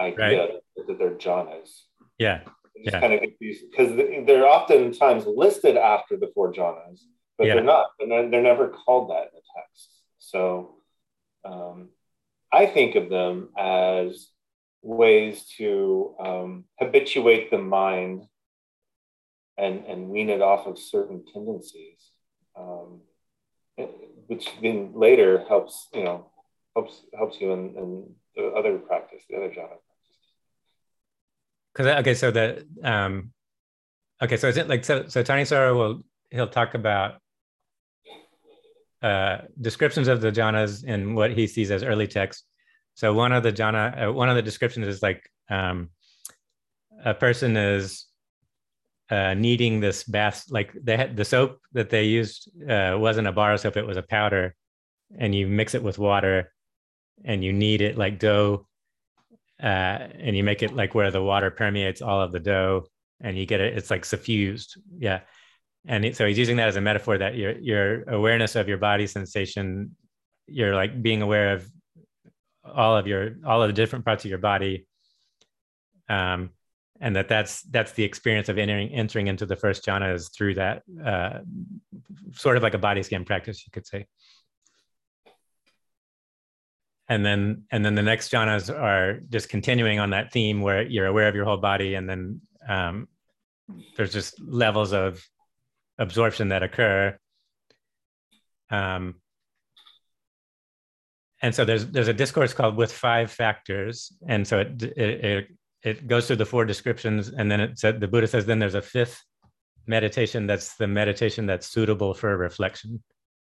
[0.00, 0.86] idea right.
[0.86, 1.82] that they're jhanas.
[2.18, 2.40] Yeah.
[2.76, 3.00] yeah.
[3.00, 7.00] kind of because they're oftentimes listed after the four jhanas,
[7.36, 7.54] but yeah.
[7.54, 7.86] they're not.
[7.98, 9.97] They're, they're never called that in the text.
[10.30, 10.74] So
[11.44, 11.88] um,
[12.52, 14.28] I think of them as
[14.82, 18.24] ways to um, habituate the mind
[19.56, 22.10] and, and wean it off of certain tendencies,
[22.58, 23.00] um,
[24.26, 26.26] which then later helps, you know,
[26.76, 29.78] helps helps you in, in the other practice, the other practice
[31.72, 33.32] Because okay, so the um,
[34.22, 35.08] okay, so is it like so?
[35.08, 37.20] So Thanissaro will he'll talk about
[39.02, 42.44] uh, descriptions of the jhanas in what he sees as early texts.
[42.94, 45.90] so one of the jhana, uh, one of the descriptions is like um,
[47.04, 48.06] a person is
[49.10, 53.56] uh, needing this bath, like had the soap that they used uh, wasn't a bar
[53.56, 54.54] soap; it was a powder,
[55.18, 56.52] and you mix it with water,
[57.24, 58.66] and you knead it like dough,
[59.62, 62.84] uh, and you make it like where the water permeates all of the dough,
[63.20, 63.78] and you get it.
[63.78, 65.20] It's like suffused, yeah.
[65.86, 69.06] And so he's using that as a metaphor that your your awareness of your body
[69.06, 69.96] sensation,
[70.46, 71.70] you're like being aware of
[72.64, 74.86] all of your all of the different parts of your body
[76.08, 76.50] um,
[77.00, 80.54] and that that's that's the experience of entering entering into the first jhana is through
[80.54, 81.38] that uh,
[82.32, 84.06] sort of like a body scan practice you could say.
[87.08, 91.06] And then and then the next jhanas are just continuing on that theme where you're
[91.06, 93.08] aware of your whole body and then um,
[93.96, 95.24] there's just levels of
[95.98, 97.16] absorption that occur
[98.70, 99.16] um,
[101.42, 104.12] and so there's there's a discourse called with five factors.
[104.26, 105.48] And so it it, it,
[105.82, 107.28] it goes through the four descriptions.
[107.28, 109.22] And then it said the buddha says then there's a fifth
[109.86, 113.02] meditation that's the meditation that's suitable for reflection.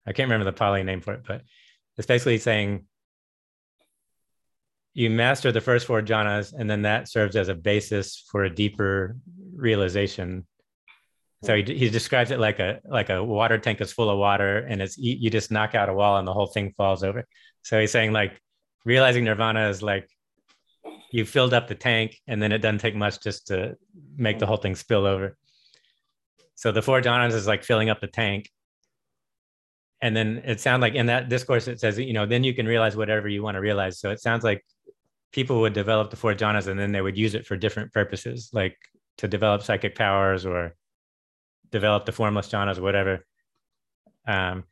[0.05, 1.41] I can't remember the pali name for it but
[1.97, 2.85] it's basically saying
[4.93, 8.49] you master the first four jhanas and then that serves as a basis for a
[8.49, 9.17] deeper
[9.53, 10.45] realization
[11.43, 14.59] so he, he describes it like a like a water tank is full of water
[14.59, 17.25] and it's you, you just knock out a wall and the whole thing falls over.
[17.61, 18.41] So he's saying like
[18.85, 20.09] realizing nirvana is like
[21.11, 23.75] you filled up the tank and then it doesn't take much just to
[24.15, 25.37] make the whole thing spill over.
[26.55, 28.49] So the four jhanas is like filling up the tank.
[30.01, 32.65] And then it sounds like in that discourse it says you know then you can
[32.65, 33.99] realize whatever you want to realize.
[33.99, 34.65] So it sounds like
[35.31, 38.49] people would develop the four jhanas and then they would use it for different purposes
[38.53, 38.75] like
[39.17, 40.73] to develop psychic powers or
[41.71, 43.25] develop the formless jhanas or whatever
[44.27, 44.63] um,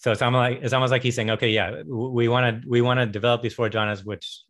[0.00, 2.80] so it's almost like it's almost like he's saying, okay, yeah, we want to we
[2.80, 4.44] want to develop these four jhanas, which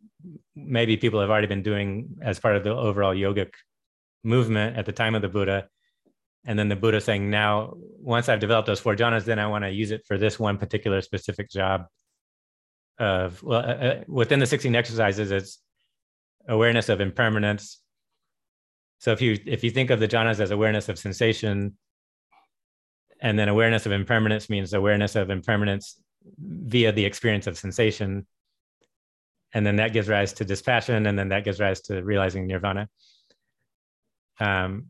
[0.55, 3.51] maybe people have already been doing as part of the overall yogic
[4.23, 5.67] movement at the time of the Buddha.
[6.45, 9.65] And then the Buddha saying, now once I've developed those four jhanas, then I want
[9.65, 11.85] to use it for this one particular specific job.
[12.97, 15.59] Of well, uh, uh within the sixteen exercises, it's
[16.47, 17.80] awareness of impermanence.
[19.01, 21.75] So if you if you think of the jhanas as awareness of sensation,
[23.19, 25.99] and then awareness of impermanence means awareness of impermanence
[26.37, 28.27] via the experience of sensation
[29.53, 32.87] and then that gives rise to dispassion and then that gives rise to realizing nirvana.
[34.39, 34.87] Um,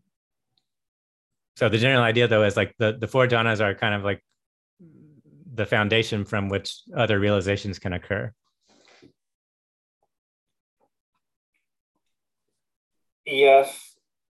[1.55, 4.24] so the general idea though is like the, the four jhanas are kind of like
[5.53, 8.34] the foundation from which other realizations can occur.
[13.26, 13.90] Yes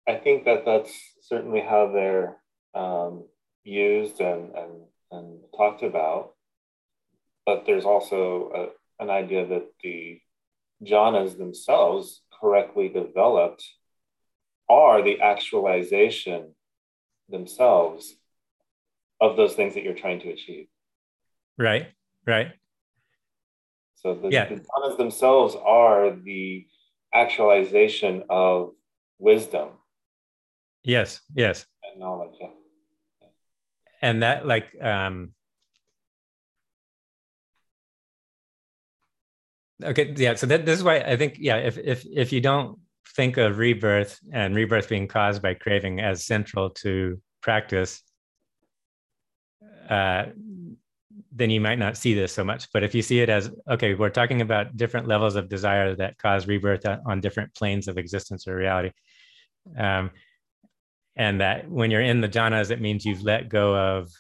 [0.09, 0.92] i think that that's
[1.22, 2.38] certainly how they're
[2.74, 3.24] um,
[3.64, 4.72] used and, and,
[5.11, 6.32] and talked about.
[7.46, 10.20] But there's also a, an idea that the
[10.84, 13.64] jhanas themselves, correctly developed,
[14.68, 16.54] are the actualization
[17.28, 18.14] themselves
[19.20, 20.66] of those things that you're trying to achieve.
[21.56, 21.88] Right,
[22.26, 22.52] right.
[23.96, 24.48] So the, yeah.
[24.48, 26.66] the jhanas themselves are the
[27.12, 28.72] actualization of
[29.18, 29.70] wisdom.
[30.85, 31.66] Yes, yes.
[31.83, 32.35] And knowledge.
[32.41, 32.49] Yeah
[34.03, 35.33] and that like um
[39.83, 42.79] okay yeah so that, this is why i think yeah if if if you don't
[43.16, 48.03] think of rebirth and rebirth being caused by craving as central to practice
[49.89, 50.26] uh
[51.33, 53.95] then you might not see this so much but if you see it as okay
[53.95, 58.47] we're talking about different levels of desire that cause rebirth on different planes of existence
[58.47, 58.91] or reality
[59.76, 60.11] um,
[61.18, 64.10] and that when you're in the jhanas, it means you've let go of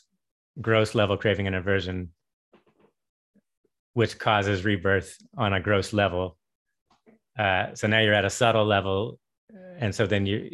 [0.60, 2.10] gross level craving and aversion,
[3.94, 6.36] which causes rebirth on a gross level.
[7.38, 9.18] Uh, so now you're at a subtle level,
[9.78, 10.50] and so then you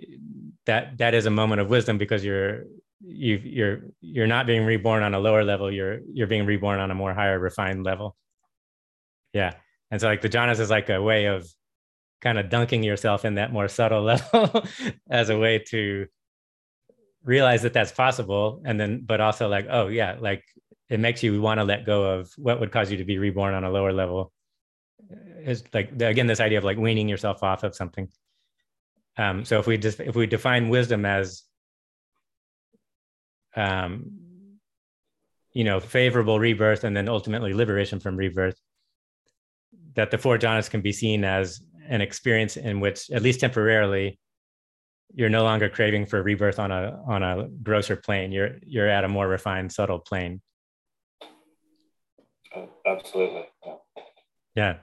[0.66, 2.64] that that is a moment of wisdom because you're
[3.00, 5.72] you you're you're not being reborn on a lower level.
[5.72, 8.16] You're you're being reborn on a more higher refined level.
[9.32, 9.54] Yeah,
[9.90, 11.48] and so like the jhanas is like a way of
[12.20, 14.66] kind of dunking yourself in that more subtle level
[15.08, 16.06] as a way to
[17.24, 20.44] realize that that's possible and then but also like oh yeah like
[20.90, 23.54] it makes you want to let go of what would cause you to be reborn
[23.54, 24.32] on a lower level.
[25.42, 28.08] Is like again this idea of like weaning yourself off of something.
[29.16, 31.42] Um so if we just if we define wisdom as
[33.56, 34.10] um
[35.52, 38.60] you know favorable rebirth and then ultimately liberation from rebirth
[39.94, 44.18] that the four jhanas can be seen as an experience in which at least temporarily
[45.14, 48.32] you're no longer craving for rebirth on a on a grosser plane.
[48.32, 50.40] You're you're at a more refined subtle plane.
[52.54, 53.44] Uh, absolutely.
[53.64, 53.74] Yeah.
[54.54, 54.74] yeah.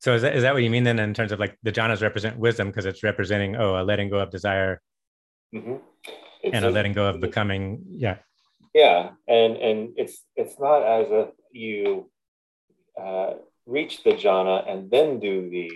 [0.00, 2.02] So is that, is that what you mean then in terms of like the jhanas
[2.02, 4.80] represent wisdom because it's representing oh a letting go of desire
[5.54, 5.76] mm-hmm.
[6.44, 8.18] and a, a, letting go of becoming yeah.
[8.74, 12.10] Yeah and and it's it's not as if you
[13.00, 13.34] uh,
[13.66, 15.70] reach the jhana and then do the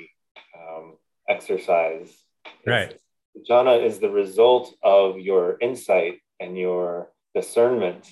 [0.56, 0.96] um,
[1.28, 2.12] exercise.
[2.44, 3.01] It's, right
[3.48, 8.08] jhana is the result of your insight and your discernment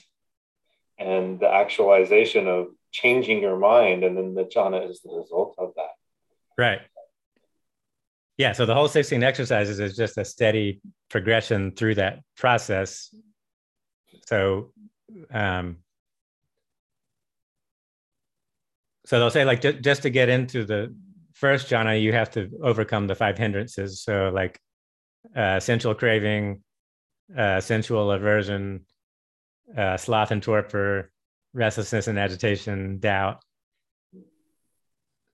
[0.98, 5.72] and the actualization of changing your mind and then the jhana is the result of
[5.76, 5.90] that.
[6.58, 6.80] Right.
[8.36, 13.14] Yeah so the whole 16 exercises is just a steady progression through that process.
[14.26, 14.72] So
[15.32, 15.78] um
[19.06, 20.94] so they'll say like just, just to get into the
[21.34, 24.02] first jhana you have to overcome the five hindrances.
[24.02, 24.60] So like
[25.34, 26.62] uh, sensual craving,
[27.36, 28.84] uh, sensual aversion,
[29.76, 31.10] uh, sloth and torpor,
[31.52, 33.42] restlessness and agitation, doubt.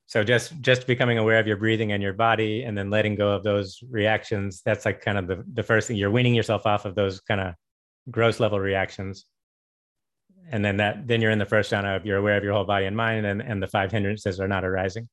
[0.06, 3.30] So just just becoming aware of your breathing and your body, and then letting go
[3.30, 4.62] of those reactions.
[4.64, 5.96] That's like kind of the the first thing.
[5.96, 7.54] You're weaning yourself off of those kind of
[8.10, 9.26] gross level reactions,
[10.52, 12.64] and then that then you're in the first jhana of you're aware of your whole
[12.64, 15.08] body and mind, and and the five hindrances are not arising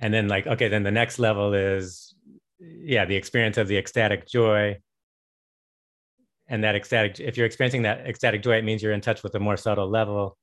[0.00, 2.14] and then like okay then the next level is
[2.60, 4.76] yeah the experience of the ecstatic joy
[6.48, 9.34] and that ecstatic if you're experiencing that ecstatic joy it means you're in touch with
[9.34, 10.36] a more subtle level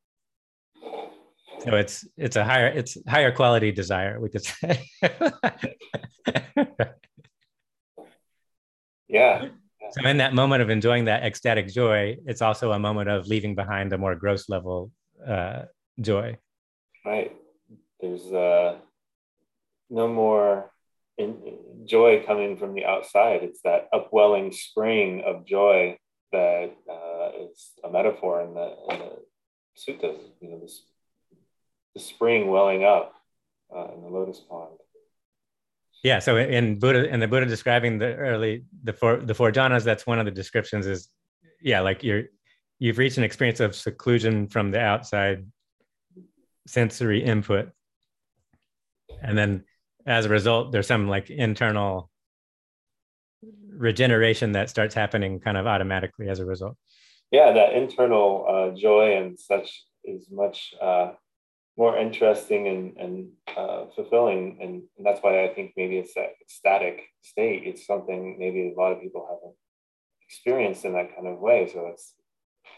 [1.66, 4.88] So it's it's a higher it's higher quality desire, we could say.
[9.08, 9.48] yeah.
[9.92, 13.56] So in that moment of enjoying that ecstatic joy, it's also a moment of leaving
[13.56, 14.92] behind a more gross level
[15.26, 15.64] uh,
[16.02, 16.38] joy.
[17.06, 17.36] Right.
[18.00, 18.78] There's uh,
[19.90, 20.72] no more
[21.18, 21.38] in,
[21.86, 23.44] joy coming from the outside.
[23.44, 25.98] It's that upwelling spring of joy
[26.32, 29.12] that uh, is a metaphor in the, in the
[29.78, 30.20] suttas.
[30.42, 30.82] You know, this
[31.94, 33.14] the spring welling up
[33.76, 34.78] uh, in the lotus pond.
[36.04, 36.20] Yeah.
[36.20, 40.06] So in Buddha, in the Buddha describing the early the four the four jhanas, that's
[40.06, 40.86] one of the descriptions.
[40.86, 41.10] Is
[41.62, 42.26] yeah, like you're
[42.78, 45.46] you've reached an experience of seclusion from the outside
[46.68, 47.72] sensory input,
[49.22, 49.64] and then
[50.06, 52.10] as a result, there's some like internal
[53.70, 56.78] regeneration that starts happening kind of automatically as a result.
[57.32, 61.14] Yeah, that internal uh, joy and such is much uh,
[61.78, 64.58] more interesting and, and uh, fulfilling.
[64.62, 67.64] And, and, that's why I think maybe it's that static state.
[67.66, 69.56] It's something maybe a lot of people haven't
[70.22, 71.70] experienced in that kind of way.
[71.72, 72.14] So it's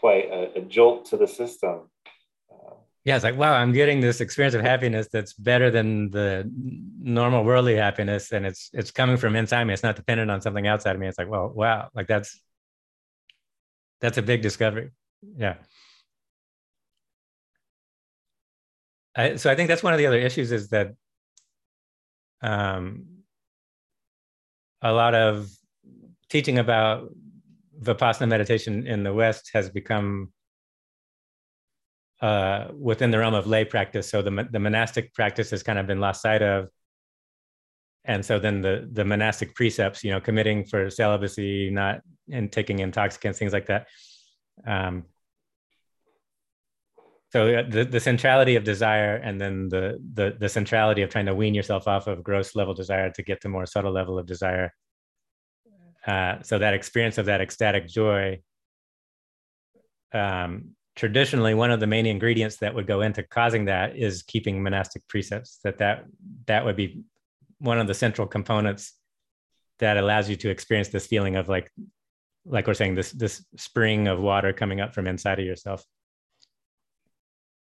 [0.00, 1.90] quite a, a jolt to the system.
[3.04, 6.50] Yeah, it's like, wow, I'm getting this experience of happiness that's better than the
[7.00, 8.32] normal worldly happiness.
[8.32, 9.72] And it's it's coming from inside me.
[9.72, 11.08] It's not dependent on something outside of me.
[11.08, 12.38] It's like, well, wow, like that's
[14.00, 14.90] that's a big discovery.
[15.36, 15.54] Yeah.
[19.16, 20.94] I, so I think that's one of the other issues is that
[22.42, 23.06] um,
[24.82, 25.50] a lot of
[26.30, 27.08] teaching about
[27.80, 30.32] vipassana meditation in the West has become
[32.20, 34.08] uh, within the realm of lay practice.
[34.08, 36.68] So the the monastic practice has kind of been lost sight of,
[38.04, 42.00] and so then the the monastic precepts, you know, committing for celibacy, not
[42.30, 43.86] and taking intoxicants, things like that.
[44.66, 45.04] Um,
[47.30, 51.34] so the, the centrality of desire and then the, the the centrality of trying to
[51.34, 54.72] wean yourself off of gross level desire to get to more subtle level of desire
[56.06, 58.40] uh, so that experience of that ecstatic joy
[60.14, 64.62] um, traditionally one of the main ingredients that would go into causing that is keeping
[64.62, 66.04] monastic precepts that that
[66.46, 67.02] that would be
[67.58, 68.92] one of the central components
[69.78, 71.70] that allows you to experience this feeling of like
[72.44, 75.84] like we're saying this this spring of water coming up from inside of yourself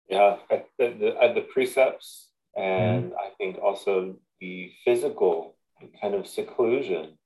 [0.10, 3.16] yeah, the, the, the precepts, and mm-hmm.
[3.16, 5.56] I think also the physical
[6.02, 7.18] kind of seclusion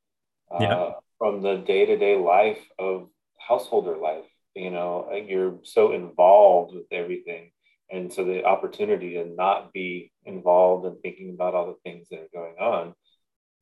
[0.51, 0.91] uh, yeah.
[1.17, 4.25] from the day to day life of householder life.
[4.57, 7.51] You know, you're so involved with everything.
[7.91, 12.19] And so the opportunity to not be involved and thinking about all the things that
[12.19, 12.93] are going on,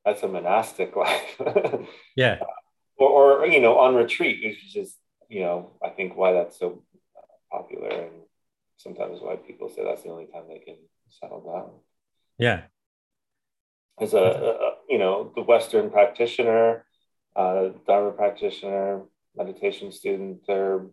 [0.03, 1.39] that's a monastic life.
[2.15, 2.39] yeah.
[2.97, 4.95] Or, or, you know, on retreat, which is just,
[5.29, 6.83] you know, I think why that's so
[7.51, 8.11] popular and
[8.77, 10.77] sometimes why people say that's the only time they can
[11.09, 11.71] settle down.
[12.37, 12.63] Yeah.
[13.99, 16.85] As a, a you know, the Western practitioner,
[17.35, 19.03] uh, Dharma practitioner,
[19.37, 20.85] meditation student, they're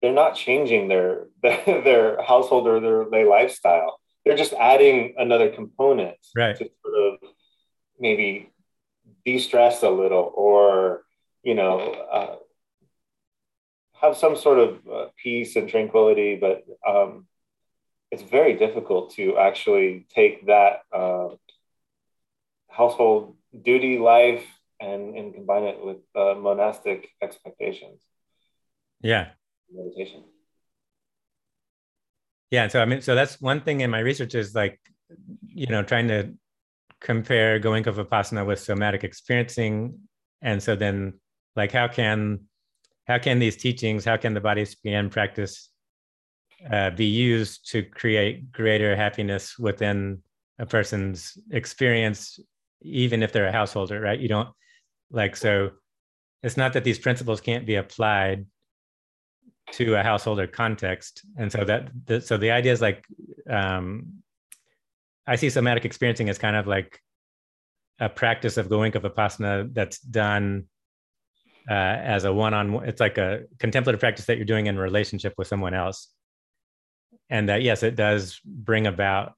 [0.00, 4.00] they're not changing their their household or their, their lifestyle.
[4.24, 6.56] They're just adding another component right.
[6.56, 7.30] to sort of
[7.98, 8.50] maybe
[9.24, 11.02] de-stress a little or
[11.42, 12.36] you know uh,
[14.00, 17.26] have some sort of uh, peace and tranquility, but um,
[18.10, 21.28] it's very difficult to actually take that uh,
[22.68, 24.44] household duty life
[24.80, 28.02] and, and combine it with uh, monastic expectations.
[29.00, 29.28] Yeah.
[29.72, 30.24] Meditation.
[32.50, 32.68] Yeah.
[32.68, 34.80] So, I mean, so that's one thing in my research is like,
[35.46, 36.32] you know, trying to
[37.00, 39.98] compare Goenka Vipassana with somatic experiencing.
[40.42, 41.14] And so then,
[41.56, 42.40] like, how can
[43.06, 45.70] how can these teachings, how can the body scan practice
[46.70, 50.22] uh, be used to create greater happiness within
[50.58, 52.38] a person's experience,
[52.82, 54.20] even if they're a householder, right?
[54.20, 54.48] You don't
[55.10, 55.70] like, so
[56.42, 58.46] it's not that these principles can't be applied
[59.72, 61.24] to a householder context.
[61.36, 63.04] And so that, the, so the idea is like,
[63.48, 64.22] um,
[65.26, 67.00] I see somatic experiencing as kind of like
[68.00, 70.64] a practice of going Goenka Vipassana that's done
[71.68, 72.88] uh, as a one-on one.
[72.88, 76.08] it's like a contemplative practice that you're doing in relationship with someone else
[77.28, 79.34] and that yes it does bring about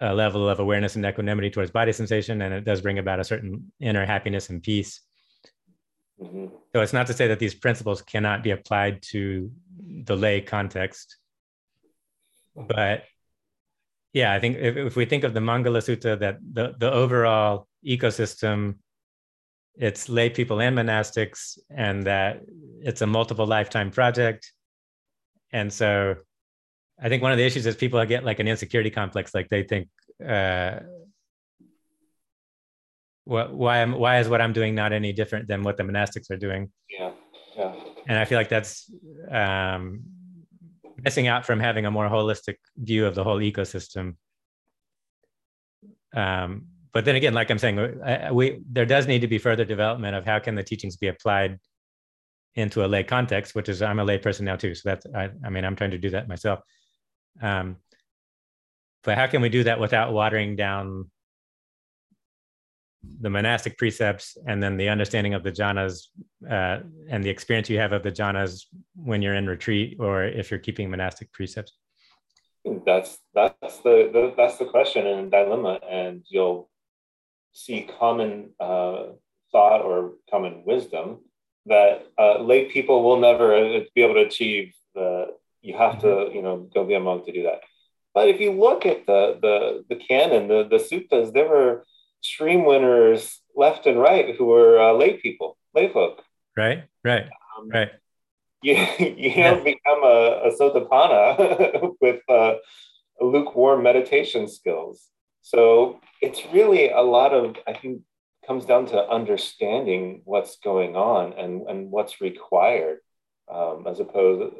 [0.00, 3.24] a level of awareness and equanimity towards body sensation and it does bring about a
[3.24, 5.00] certain inner happiness and peace.
[6.22, 6.46] Mm-hmm.
[6.74, 9.50] so it's not to say that these principles cannot be applied to
[10.04, 11.16] the lay context.
[12.54, 13.04] But
[14.12, 17.68] yeah i think if, if we think of the mangala sutta that the, the overall
[17.86, 18.74] ecosystem
[19.80, 22.42] it's lay people and monastics and that
[22.82, 24.52] it's a multiple lifetime project.
[25.52, 26.16] And so
[27.02, 29.62] I think one of the issues is people get like an insecurity complex, like they
[29.62, 29.88] think,
[30.26, 30.80] uh,
[33.24, 36.30] what, why am why is what I'm doing not any different than what the monastics
[36.30, 36.70] are doing?
[36.90, 37.12] Yeah,
[37.56, 37.74] yeah.
[38.06, 38.90] And I feel like that's
[39.30, 40.02] um,
[41.02, 44.16] missing out from having a more holistic view of the whole ecosystem.
[46.14, 49.64] Um, but then again, like I'm saying, I, we there does need to be further
[49.64, 51.58] development of how can the teachings be applied
[52.56, 54.74] into a lay context, which is I'm a lay person now too.
[54.74, 56.60] So that's I, I mean I'm trying to do that myself.
[57.40, 57.76] Um,
[59.02, 61.10] but how can we do that without watering down
[63.20, 66.08] the monastic precepts and then the understanding of the jhanas
[66.48, 70.50] uh, and the experience you have of the jhanas when you're in retreat or if
[70.50, 71.72] you're keeping monastic precepts?
[72.84, 76.68] That's that's the, the that's the question and dilemma, and you'll
[77.52, 79.04] see common uh,
[79.50, 81.20] thought or common wisdom
[81.66, 85.28] that uh, lay people will never be able to achieve the
[85.62, 86.30] you have mm-hmm.
[86.30, 87.60] to you know go be a monk to do that
[88.14, 91.84] but if you look at the the the canon the the suttas there were
[92.20, 96.22] stream winners left and right who were uh, lay people lay folk
[96.56, 97.90] right right um, right
[98.62, 99.50] you, you yeah.
[99.50, 102.54] don't become a, a sotapanna with uh,
[103.20, 105.08] lukewarm meditation skills
[105.42, 108.02] so it's really a lot of i think
[108.46, 112.98] comes down to understanding what's going on and, and what's required
[113.52, 114.54] um, as opposed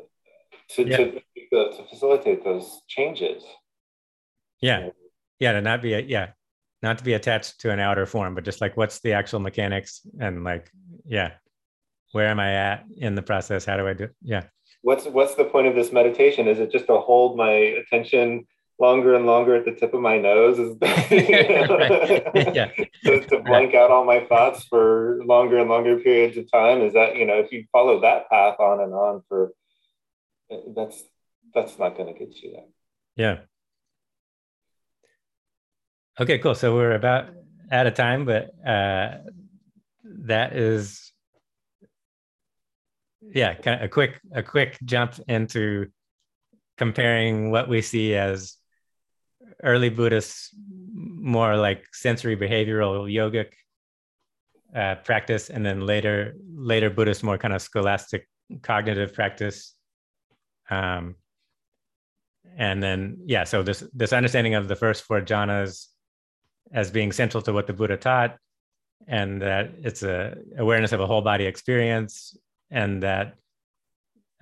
[0.74, 0.96] to, yeah.
[0.96, 1.12] to,
[1.50, 3.42] to facilitate those changes.
[4.60, 4.90] Yeah.
[5.38, 5.52] Yeah.
[5.52, 6.30] To not be, a, yeah,
[6.82, 10.00] not to be attached to an outer form, but just like what's the actual mechanics
[10.20, 10.70] and like,
[11.04, 11.32] yeah,
[12.12, 13.64] where am I at in the process?
[13.64, 14.08] How do I do?
[14.22, 14.44] Yeah.
[14.82, 16.48] What's, what's the point of this meditation?
[16.48, 18.46] Is it just to hold my attention
[18.80, 22.70] longer and longer at the tip of my nose is yeah.
[23.04, 26.94] to, to, blank out all my thoughts for longer and longer periods of time is
[26.94, 29.52] that you know if you follow that path on and on for
[30.74, 31.02] that's
[31.54, 32.64] that's not going to get you there.
[33.16, 33.38] Yeah.
[36.20, 36.54] Okay cool.
[36.54, 37.30] So we're about
[37.72, 39.18] out of time but uh
[40.04, 41.12] that is
[43.22, 45.86] yeah kind of a quick a quick jump into
[46.76, 48.56] comparing what we see as
[49.62, 50.54] early Buddhists
[50.94, 53.52] more like sensory behavioral yogic
[54.74, 58.28] uh, practice, and then later later Buddhist, more kind of scholastic
[58.62, 59.74] cognitive practice.
[60.70, 61.16] Um,
[62.56, 65.86] and then yeah, so this this understanding of the first four jhanas
[66.72, 68.36] as being central to what the Buddha taught,
[69.06, 72.36] and that it's a awareness of a whole body experience,
[72.70, 73.34] and that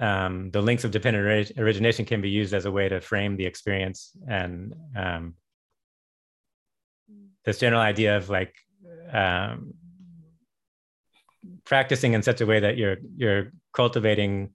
[0.01, 3.47] um, the links of dependent origination can be used as a way to frame the
[3.47, 5.35] experience and um,
[7.45, 8.55] this general idea of like
[9.13, 9.75] um,
[11.65, 14.51] practicing in such a way that you're you're cultivating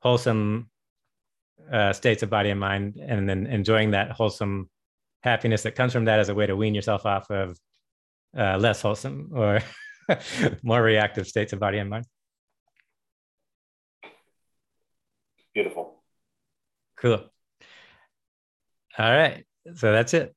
[0.00, 0.68] wholesome
[1.70, 4.68] uh, states of body and mind and then enjoying that wholesome
[5.22, 7.58] happiness that comes from that as a way to wean yourself off of
[8.36, 9.60] uh, less wholesome or
[10.62, 12.06] more reactive states of body and mind
[15.54, 16.02] Beautiful.
[16.96, 17.24] Cool.
[18.98, 19.44] All right.
[19.74, 20.34] So that's it.